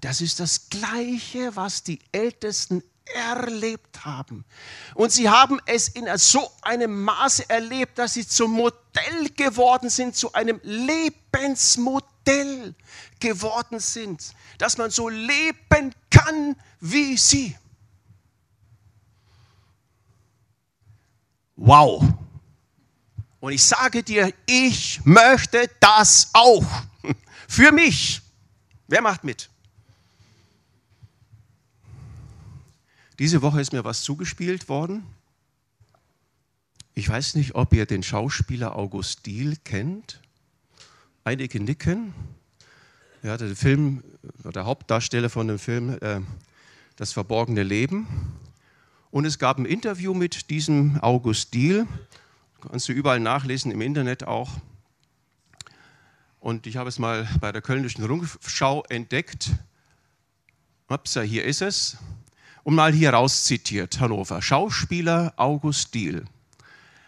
Das 0.00 0.20
ist 0.20 0.38
das 0.38 0.68
Gleiche, 0.68 1.56
was 1.56 1.82
die 1.82 1.98
Ältesten 2.12 2.82
erlebt 3.06 4.04
haben. 4.04 4.44
Und 4.94 5.12
sie 5.12 5.28
haben 5.28 5.60
es 5.66 5.88
in 5.88 6.06
so 6.18 6.50
einem 6.62 7.04
Maße 7.04 7.48
erlebt, 7.48 7.98
dass 7.98 8.14
sie 8.14 8.26
zum 8.26 8.52
Modell 8.52 9.28
geworden 9.36 9.90
sind, 9.90 10.16
zu 10.16 10.32
einem 10.32 10.60
Lebensmodell 10.62 12.74
geworden 13.20 13.80
sind, 13.80 14.32
dass 14.58 14.78
man 14.78 14.90
so 14.90 15.08
leben 15.08 15.94
kann 16.10 16.56
wie 16.80 17.16
sie. 17.16 17.56
Wow. 21.56 22.04
Und 23.40 23.52
ich 23.52 23.62
sage 23.62 24.02
dir, 24.02 24.32
ich 24.46 25.04
möchte 25.04 25.70
das 25.80 26.30
auch. 26.32 26.64
Für 27.48 27.72
mich. 27.72 28.22
Wer 28.88 29.02
macht 29.02 29.24
mit? 29.24 29.50
Diese 33.18 33.42
Woche 33.42 33.60
ist 33.60 33.72
mir 33.72 33.84
was 33.84 34.02
zugespielt 34.02 34.68
worden. 34.68 35.04
Ich 36.94 37.08
weiß 37.08 37.34
nicht, 37.34 37.54
ob 37.54 37.72
ihr 37.72 37.86
den 37.86 38.02
Schauspieler 38.02 38.76
August 38.76 39.26
Diehl 39.26 39.56
kennt. 39.64 40.20
Einige 41.22 41.60
nicken. 41.60 42.14
Er 43.22 43.32
hatte 43.32 43.46
den 43.46 43.56
Film, 43.56 44.02
der 44.44 44.64
Hauptdarsteller 44.64 45.30
von 45.30 45.48
dem 45.48 45.58
Film, 45.58 45.98
äh, 46.00 46.20
Das 46.96 47.12
verborgene 47.12 47.62
Leben. 47.62 48.06
Und 49.14 49.26
es 49.26 49.38
gab 49.38 49.58
ein 49.58 49.64
Interview 49.64 50.12
mit 50.12 50.50
diesem 50.50 50.98
August 51.00 51.54
Diehl. 51.54 51.86
Kannst 52.60 52.88
du 52.88 52.92
überall 52.92 53.20
nachlesen, 53.20 53.70
im 53.70 53.80
Internet 53.80 54.24
auch. 54.24 54.50
Und 56.40 56.66
ich 56.66 56.76
habe 56.78 56.88
es 56.88 56.98
mal 56.98 57.28
bei 57.40 57.52
der 57.52 57.62
Kölnischen 57.62 58.04
Rundschau 58.04 58.82
entdeckt. 58.88 59.52
Upsa, 60.88 61.20
hier 61.20 61.44
ist 61.44 61.62
es. 61.62 61.96
Und 62.64 62.74
mal 62.74 62.92
hier 62.92 63.10
rauszitiert, 63.10 64.00
Hannover. 64.00 64.42
Schauspieler 64.42 65.32
August 65.36 65.94
Diehl 65.94 66.24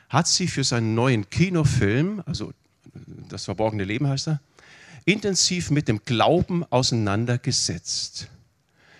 hat 0.08 0.28
sich 0.28 0.52
für 0.52 0.62
seinen 0.62 0.94
neuen 0.94 1.28
Kinofilm, 1.28 2.22
also 2.24 2.52
das 3.28 3.46
verborgene 3.46 3.82
Leben 3.82 4.06
heißt 4.06 4.28
er, 4.28 4.40
intensiv 5.06 5.72
mit 5.72 5.88
dem 5.88 6.04
Glauben 6.04 6.62
auseinandergesetzt. 6.70 8.28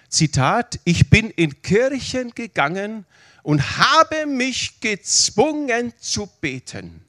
Zitat, 0.09 0.79
ich 0.85 1.11
bin 1.11 1.31
in 1.31 1.63
Kirchen 1.63 2.35
gegangen 2.35 3.07
und 3.43 3.79
habe 3.79 4.27
mich 4.27 4.81
gezwungen 4.81 5.93
zu 5.99 6.27
beten. 6.41 7.05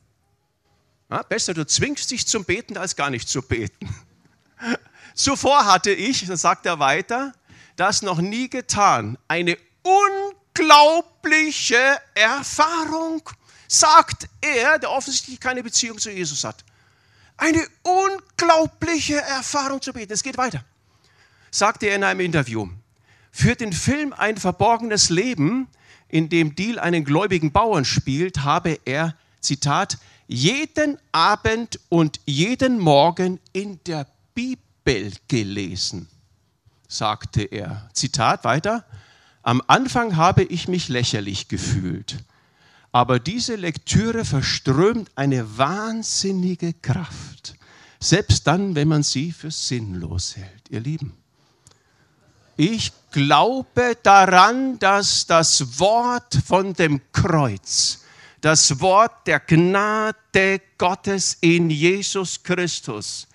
Ja, 1.10 1.24
besser, 1.24 1.54
du 1.54 1.66
zwingst 1.66 2.12
dich 2.12 2.28
zum 2.28 2.43
Beten, 2.43 2.78
als 2.78 2.95
gar 2.95 3.10
nicht 3.10 3.30
zu 3.30 3.41
beten. 3.41 3.88
Zuvor 5.16 5.66
hatte 5.66 5.91
ich, 5.91 6.26
dann 6.28 6.38
sagt 6.38 6.66
er 6.66 6.80
weiter, 6.80 7.34
das 7.76 8.02
noch 8.02 8.20
nie 8.20 8.50
getan. 8.50 9.18
Eine 9.28 9.58
unglaubliche 9.84 11.98
Erfahrung, 12.14 13.22
sagt 13.68 14.28
er, 14.41 14.80
der 14.80 14.91
offensichtlich 14.91 15.39
keine 15.39 15.64
Beziehung 15.64 15.98
zu 15.98 16.12
Jesus 16.12 16.43
hat. 16.43 16.64
Eine 17.38 17.66
unglaubliche 17.84 19.18
Erfahrung 19.18 19.82
zu 19.82 19.93
beten. 19.93 20.14
Es 20.14 20.24
geht 20.24 20.38
weiter. 20.38 20.64
Sagte 21.52 21.88
er 21.88 21.95
in 21.95 22.04
einem 22.04 22.20
Interview. 22.20 22.68
Für 23.39 23.55
den 23.55 23.71
Film 23.71 24.13
Ein 24.13 24.38
verborgenes 24.38 25.11
Leben, 25.11 25.67
in 26.09 26.27
dem 26.27 26.55
Deal 26.55 26.79
einen 26.79 27.03
gläubigen 27.03 27.51
Bauern 27.51 27.85
spielt, 27.85 28.39
habe 28.39 28.79
er, 28.83 29.13
Zitat, 29.41 29.99
jeden 30.25 30.97
Abend 31.11 31.79
und 31.89 32.19
jeden 32.25 32.79
Morgen 32.79 33.39
in 33.53 33.79
der 33.85 34.07
Bibel 34.33 35.13
gelesen 35.27 36.07
sagte 36.88 37.43
er. 37.43 37.88
Zitat 37.93 38.43
weiter. 38.43 38.83
Am 39.43 39.61
Anfang 39.67 40.15
habe 40.15 40.41
ich 40.41 40.67
mich 40.67 40.89
lächerlich 40.89 41.47
gefühlt, 41.47 42.17
aber 42.91 43.19
diese 43.19 43.55
Lektüre 43.55 44.25
verströmt 44.25 45.11
eine 45.13 45.59
wahnsinnige 45.59 46.73
Kraft, 46.73 47.53
selbst 47.99 48.47
dann, 48.47 48.73
wenn 48.73 48.88
man 48.88 49.03
sie 49.03 49.31
für 49.31 49.51
sinnlos 49.51 50.38
hält. 50.38 50.71
Ihr 50.71 50.79
Lieben, 50.79 51.13
ich 52.59 52.91
glaube 53.18 53.97
daran, 54.03 54.78
dass 54.78 55.26
das 55.26 55.80
Wort 55.80 56.38
von 56.47 56.74
dem 56.74 57.01
Kreuz, 57.11 58.05
das 58.41 58.80
Wort 58.80 59.26
der 59.26 59.39
Gnade 59.39 60.61
Gottes 60.78 61.36
in 61.41 61.72
Jesus 61.72 62.43
Christus, 62.43 63.28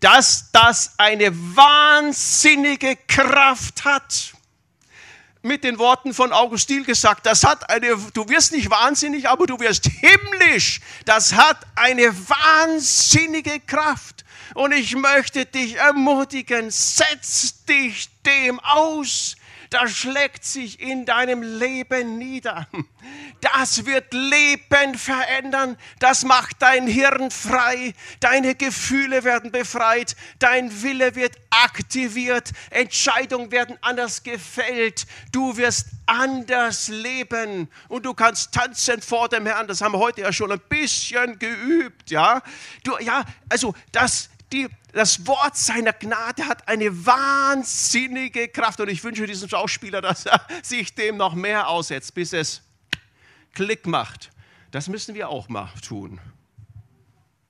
dass 0.00 0.50
das 0.50 0.94
eine 0.98 1.30
wahnsinnige 1.54 2.96
Kraft 3.06 3.84
hat. 3.84 4.32
Mit 5.42 5.62
den 5.62 5.78
Worten 5.78 6.14
von 6.14 6.32
Augustin 6.32 6.82
gesagt, 6.82 7.24
das 7.24 7.44
hat 7.44 7.70
eine, 7.70 7.96
du 8.12 8.28
wirst 8.28 8.50
nicht 8.50 8.68
wahnsinnig, 8.68 9.28
aber 9.28 9.46
du 9.46 9.60
wirst 9.60 9.86
himmlisch. 9.86 10.80
Das 11.04 11.32
hat 11.32 11.64
eine 11.76 12.12
wahnsinnige 12.12 13.60
Kraft. 13.60 14.17
Und 14.54 14.72
ich 14.72 14.94
möchte 14.96 15.46
dich 15.46 15.76
ermutigen, 15.76 16.70
setz 16.70 17.64
dich 17.64 18.08
dem 18.24 18.60
aus 18.60 19.36
das 19.70 19.90
schlägt 19.90 20.44
sich 20.44 20.80
in 20.80 21.04
deinem 21.04 21.42
Leben 21.42 22.18
nieder. 22.18 22.66
Das 23.40 23.84
wird 23.84 24.12
Leben 24.12 24.96
verändern. 24.96 25.76
Das 25.98 26.24
macht 26.24 26.62
dein 26.62 26.86
Hirn 26.86 27.30
frei. 27.30 27.94
Deine 28.20 28.54
Gefühle 28.54 29.24
werden 29.24 29.52
befreit. 29.52 30.16
Dein 30.38 30.82
Wille 30.82 31.14
wird 31.14 31.36
aktiviert. 31.50 32.50
Entscheidungen 32.70 33.52
werden 33.52 33.78
anders 33.82 34.22
gefällt. 34.22 35.06
Du 35.32 35.56
wirst 35.56 35.88
anders 36.06 36.88
leben 36.88 37.68
und 37.88 38.06
du 38.06 38.14
kannst 38.14 38.52
tanzen 38.52 39.02
vor 39.02 39.28
dem 39.28 39.46
Herrn. 39.46 39.68
Das 39.68 39.82
haben 39.82 39.92
wir 39.92 39.98
heute 39.98 40.22
ja 40.22 40.32
schon 40.32 40.50
ein 40.50 40.60
bisschen 40.68 41.38
geübt, 41.38 42.10
ja. 42.10 42.42
Du, 42.84 42.96
ja, 42.98 43.22
also 43.50 43.74
das, 43.92 44.30
die, 44.52 44.68
das 44.92 45.26
Wort 45.26 45.56
seiner 45.56 45.92
Gnade 45.92 46.46
hat 46.46 46.66
eine 46.68 47.06
wahnsinnige 47.06 48.48
Kraft 48.48 48.80
und 48.80 48.88
ich 48.88 49.02
wünsche 49.04 49.26
diesem 49.26 49.48
Schauspieler, 49.48 50.00
dass 50.00 50.26
er 50.26 50.40
sich 50.62 50.94
dem 50.94 51.16
noch 51.16 51.34
mehr 51.34 51.68
aussetzt, 51.68 52.14
bis 52.14 52.32
es 52.32 52.62
Klick 53.54 53.86
macht. 53.86 54.30
Das 54.70 54.88
müssen 54.88 55.14
wir 55.14 55.28
auch 55.28 55.48
mal 55.48 55.70
tun. 55.82 56.20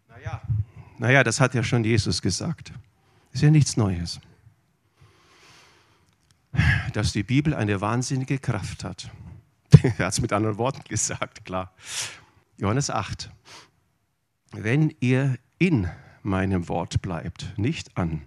Naja, 0.09 0.42
naja 0.99 1.24
das 1.24 1.40
hat 1.40 1.55
ja 1.55 1.62
schon 1.62 1.84
Jesus 1.84 2.22
gesagt. 2.22 2.72
Ist 3.32 3.42
ja 3.42 3.51
nichts 3.51 3.76
Neues. 3.76 4.20
Dass 6.92 7.12
die 7.12 7.22
Bibel 7.22 7.55
eine 7.55 7.80
wahnsinnige 7.80 8.38
Kraft 8.38 8.82
hat. 8.84 9.11
er 9.82 10.07
hat 10.07 10.12
es 10.12 10.20
mit 10.20 10.32
anderen 10.32 10.59
Worten 10.59 10.82
gesagt, 10.88 11.44
klar. 11.44 11.72
Johannes 12.57 12.90
8. 12.90 13.30
Wenn 14.53 14.94
ihr 15.01 15.36
in 15.59 15.88
meinem 16.23 16.69
Wort 16.69 17.03
bleibt, 17.03 17.59
nicht 17.59 17.97
an, 17.97 18.23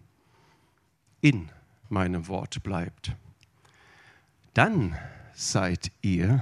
in 1.22 1.50
meinem 1.90 2.28
Wort 2.28 2.64
bleibt, 2.64 3.16
dann 4.54 4.98
seid 5.34 5.92
ihr 6.02 6.42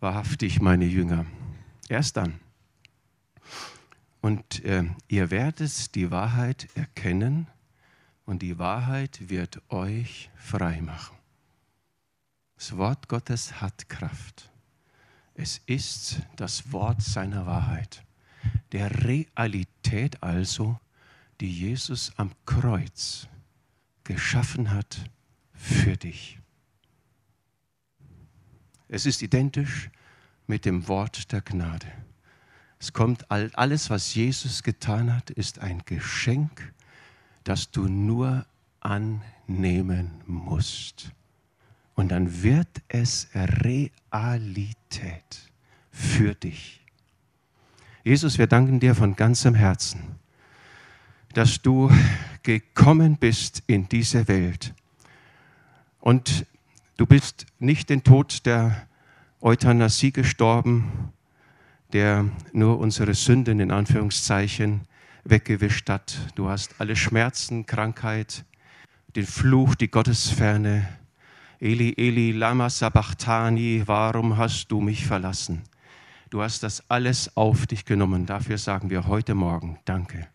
wahrhaftig 0.00 0.60
meine 0.60 0.84
Jünger. 0.84 1.26
Erst 1.88 2.16
dann. 2.16 2.40
Und 4.20 4.64
äh, 4.64 4.84
ihr 5.08 5.30
werdet 5.30 5.94
die 5.94 6.10
Wahrheit 6.10 6.68
erkennen 6.74 7.46
und 8.24 8.40
die 8.40 8.58
Wahrheit 8.58 9.28
wird 9.28 9.60
euch 9.70 10.30
frei 10.34 10.80
machen. 10.80 11.16
Das 12.56 12.76
Wort 12.78 13.08
Gottes 13.08 13.60
hat 13.60 13.88
Kraft. 13.90 14.50
Es 15.34 15.58
ist 15.66 16.22
das 16.36 16.72
Wort 16.72 17.02
seiner 17.02 17.44
Wahrheit 17.44 18.02
der 18.72 19.04
Realität 19.04 20.22
also, 20.22 20.78
die 21.40 21.50
Jesus 21.50 22.12
am 22.16 22.32
Kreuz 22.46 23.28
geschaffen 24.04 24.70
hat 24.70 25.10
für 25.52 25.96
dich. 25.96 26.38
Es 28.88 29.06
ist 29.06 29.22
identisch 29.22 29.90
mit 30.46 30.64
dem 30.64 30.86
Wort 30.88 31.32
der 31.32 31.40
Gnade. 31.40 31.90
Es 32.78 32.92
kommt 32.92 33.30
alles, 33.30 33.88
was 33.88 34.14
Jesus 34.14 34.62
getan 34.62 35.14
hat, 35.14 35.30
ist 35.30 35.58
ein 35.58 35.82
Geschenk, 35.86 36.74
das 37.44 37.70
du 37.70 37.88
nur 37.88 38.46
annehmen 38.80 40.10
musst. 40.26 41.12
Und 41.94 42.10
dann 42.10 42.42
wird 42.42 42.82
es 42.88 43.28
Realität 43.34 44.72
für 45.90 46.34
dich. 46.34 46.83
Jesus, 48.06 48.36
wir 48.36 48.46
danken 48.46 48.80
dir 48.80 48.94
von 48.94 49.16
ganzem 49.16 49.54
Herzen, 49.54 50.16
dass 51.32 51.62
du 51.62 51.90
gekommen 52.42 53.16
bist 53.16 53.62
in 53.66 53.88
diese 53.88 54.28
Welt. 54.28 54.74
Und 56.00 56.44
du 56.98 57.06
bist 57.06 57.46
nicht 57.58 57.88
den 57.88 58.04
Tod 58.04 58.44
der 58.44 58.86
Euthanasie 59.40 60.12
gestorben, 60.12 61.12
der 61.94 62.26
nur 62.52 62.78
unsere 62.78 63.14
Sünden 63.14 63.58
in 63.58 63.70
Anführungszeichen 63.70 64.82
weggewischt 65.24 65.88
hat. 65.88 66.14
Du 66.34 66.50
hast 66.50 66.74
alle 66.82 66.96
Schmerzen, 66.96 67.64
Krankheit, 67.64 68.44
den 69.16 69.24
Fluch, 69.24 69.74
die 69.76 69.90
Gottesferne 69.90 70.86
Eli, 71.58 71.94
Eli, 71.96 72.32
lama 72.32 72.68
sabachthani, 72.68 73.84
warum 73.86 74.36
hast 74.36 74.70
du 74.70 74.82
mich 74.82 75.06
verlassen? 75.06 75.62
Du 76.34 76.42
hast 76.42 76.64
das 76.64 76.82
alles 76.90 77.36
auf 77.36 77.64
dich 77.68 77.84
genommen. 77.84 78.26
Dafür 78.26 78.58
sagen 78.58 78.90
wir 78.90 79.06
heute 79.06 79.36
Morgen 79.36 79.78
Danke. 79.84 80.26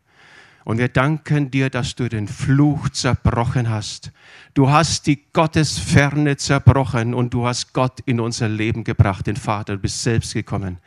Und 0.64 0.78
wir 0.78 0.88
danken 0.88 1.52
dir, 1.52 1.70
dass 1.70 1.94
du 1.94 2.08
den 2.08 2.30
Fluch 2.30 2.88
zerbrochen 2.88 3.70
hast. 3.70 4.14
Du 4.54 4.70
hast 4.70 5.08
die 5.08 5.22
Gottesferne 5.34 6.38
zerbrochen 6.38 7.14
und 7.14 7.34
du 7.34 7.46
hast 7.46 7.74
Gott 7.74 8.00
in 8.06 8.22
unser 8.22 8.48
Leben 8.48 8.86
gebracht, 8.86 9.28
den 9.28 9.36
Vater. 9.36 9.74
Du 9.74 9.82
bist 9.82 10.02
selbst 10.02 10.34
gekommen. 10.34 10.78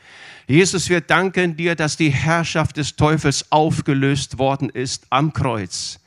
Jesus, 0.47 0.89
wir 0.89 1.03
danken 1.03 1.59
dir, 1.59 1.75
dass 1.75 1.99
die 1.99 2.09
Herrschaft 2.09 2.79
des 2.79 2.97
Teufels 2.97 3.53
aufgelöst 3.53 4.39
worden 4.39 4.71
ist 4.71 5.07
am 5.11 5.35
Kreuz. 5.35 6.01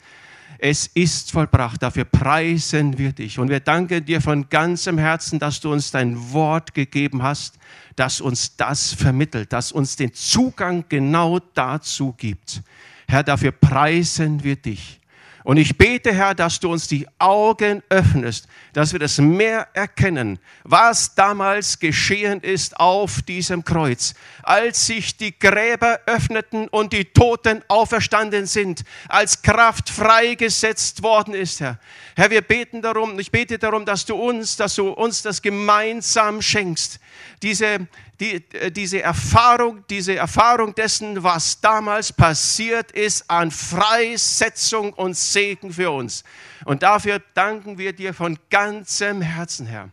Es 0.57 0.87
ist 0.87 1.31
vollbracht. 1.31 1.83
Dafür 1.83 2.05
preisen 2.05 2.97
wir 2.97 3.11
dich. 3.11 3.39
Und 3.39 3.49
wir 3.49 3.59
danken 3.59 4.05
dir 4.05 4.21
von 4.21 4.49
ganzem 4.49 4.97
Herzen, 4.97 5.39
dass 5.39 5.59
du 5.59 5.71
uns 5.71 5.91
dein 5.91 6.31
Wort 6.31 6.73
gegeben 6.73 7.23
hast, 7.23 7.57
das 7.95 8.21
uns 8.21 8.55
das 8.55 8.93
vermittelt, 8.93 9.53
das 9.53 9.71
uns 9.71 9.95
den 9.95 10.13
Zugang 10.13 10.85
genau 10.89 11.39
dazu 11.53 12.13
gibt. 12.13 12.61
Herr, 13.07 13.23
dafür 13.23 13.51
preisen 13.51 14.43
wir 14.43 14.55
dich. 14.55 14.99
Und 15.45 15.57
ich 15.57 15.77
bete, 15.77 16.11
Herr, 16.11 16.33
dass 16.33 16.59
du 16.59 16.71
uns 16.71 16.87
die 16.87 17.07
Augen 17.19 17.83
öffnest, 17.89 18.47
dass 18.73 18.93
wir 18.93 18.99
das 18.99 19.19
mehr 19.19 19.67
erkennen, 19.73 20.39
was 20.63 21.13
damals 21.13 21.77
geschehen 21.77 22.41
ist 22.41 22.79
auf 22.79 23.21
diesem 23.21 23.63
Kreuz, 23.63 24.15
als 24.41 24.87
sich 24.87 25.17
die 25.17 25.37
Gräber 25.37 25.99
öffneten 26.07 26.67
und 26.67 26.93
die 26.93 27.05
Toten 27.05 27.63
auferstanden 27.67 28.47
sind, 28.47 28.83
als 29.07 29.43
Kraft 29.43 29.91
freigesetzt 29.91 31.03
worden 31.03 31.35
ist, 31.35 31.59
Herr. 31.59 31.79
Herr, 32.15 32.31
wir 32.31 32.41
beten 32.41 32.81
darum, 32.81 33.19
ich 33.19 33.31
bete 33.31 33.59
darum, 33.59 33.85
dass 33.85 34.03
du 34.03 34.15
uns, 34.15 34.57
dass 34.57 34.73
du 34.73 34.89
uns 34.89 35.21
das 35.21 35.43
gemeinsam 35.43 36.41
schenkst, 36.41 36.99
diese, 37.43 37.87
die, 38.20 38.43
äh, 38.53 38.72
diese 38.72 39.01
Erfahrung, 39.01 39.84
diese 39.89 40.16
Erfahrung 40.16 40.74
dessen, 40.74 41.24
was 41.24 41.59
damals 41.59 42.13
passiert 42.13 42.91
ist 42.91 43.30
an 43.30 43.51
Freisetzung 43.51 44.93
und 44.93 45.16
Segen 45.16 45.74
für 45.74 45.91
uns. 45.91 46.24
Und 46.66 46.84
dafür 46.84 47.22
danken 47.34 47.78
wir 47.78 47.93
dir 47.93 48.13
von 48.13 48.38
ganzem 48.49 49.22
Herzen, 49.22 49.66
Herr. 49.66 49.89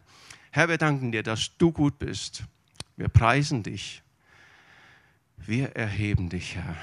Herr, 0.50 0.68
wir 0.68 0.78
danken 0.78 1.12
dir, 1.12 1.22
dass 1.22 1.50
du 1.58 1.72
gut 1.72 1.98
bist. 1.98 2.44
Wir 2.96 3.08
preisen 3.08 3.62
dich. 3.62 4.02
Wir 5.38 5.74
erheben 5.74 6.28
dich, 6.28 6.56
Herr. 6.56 6.76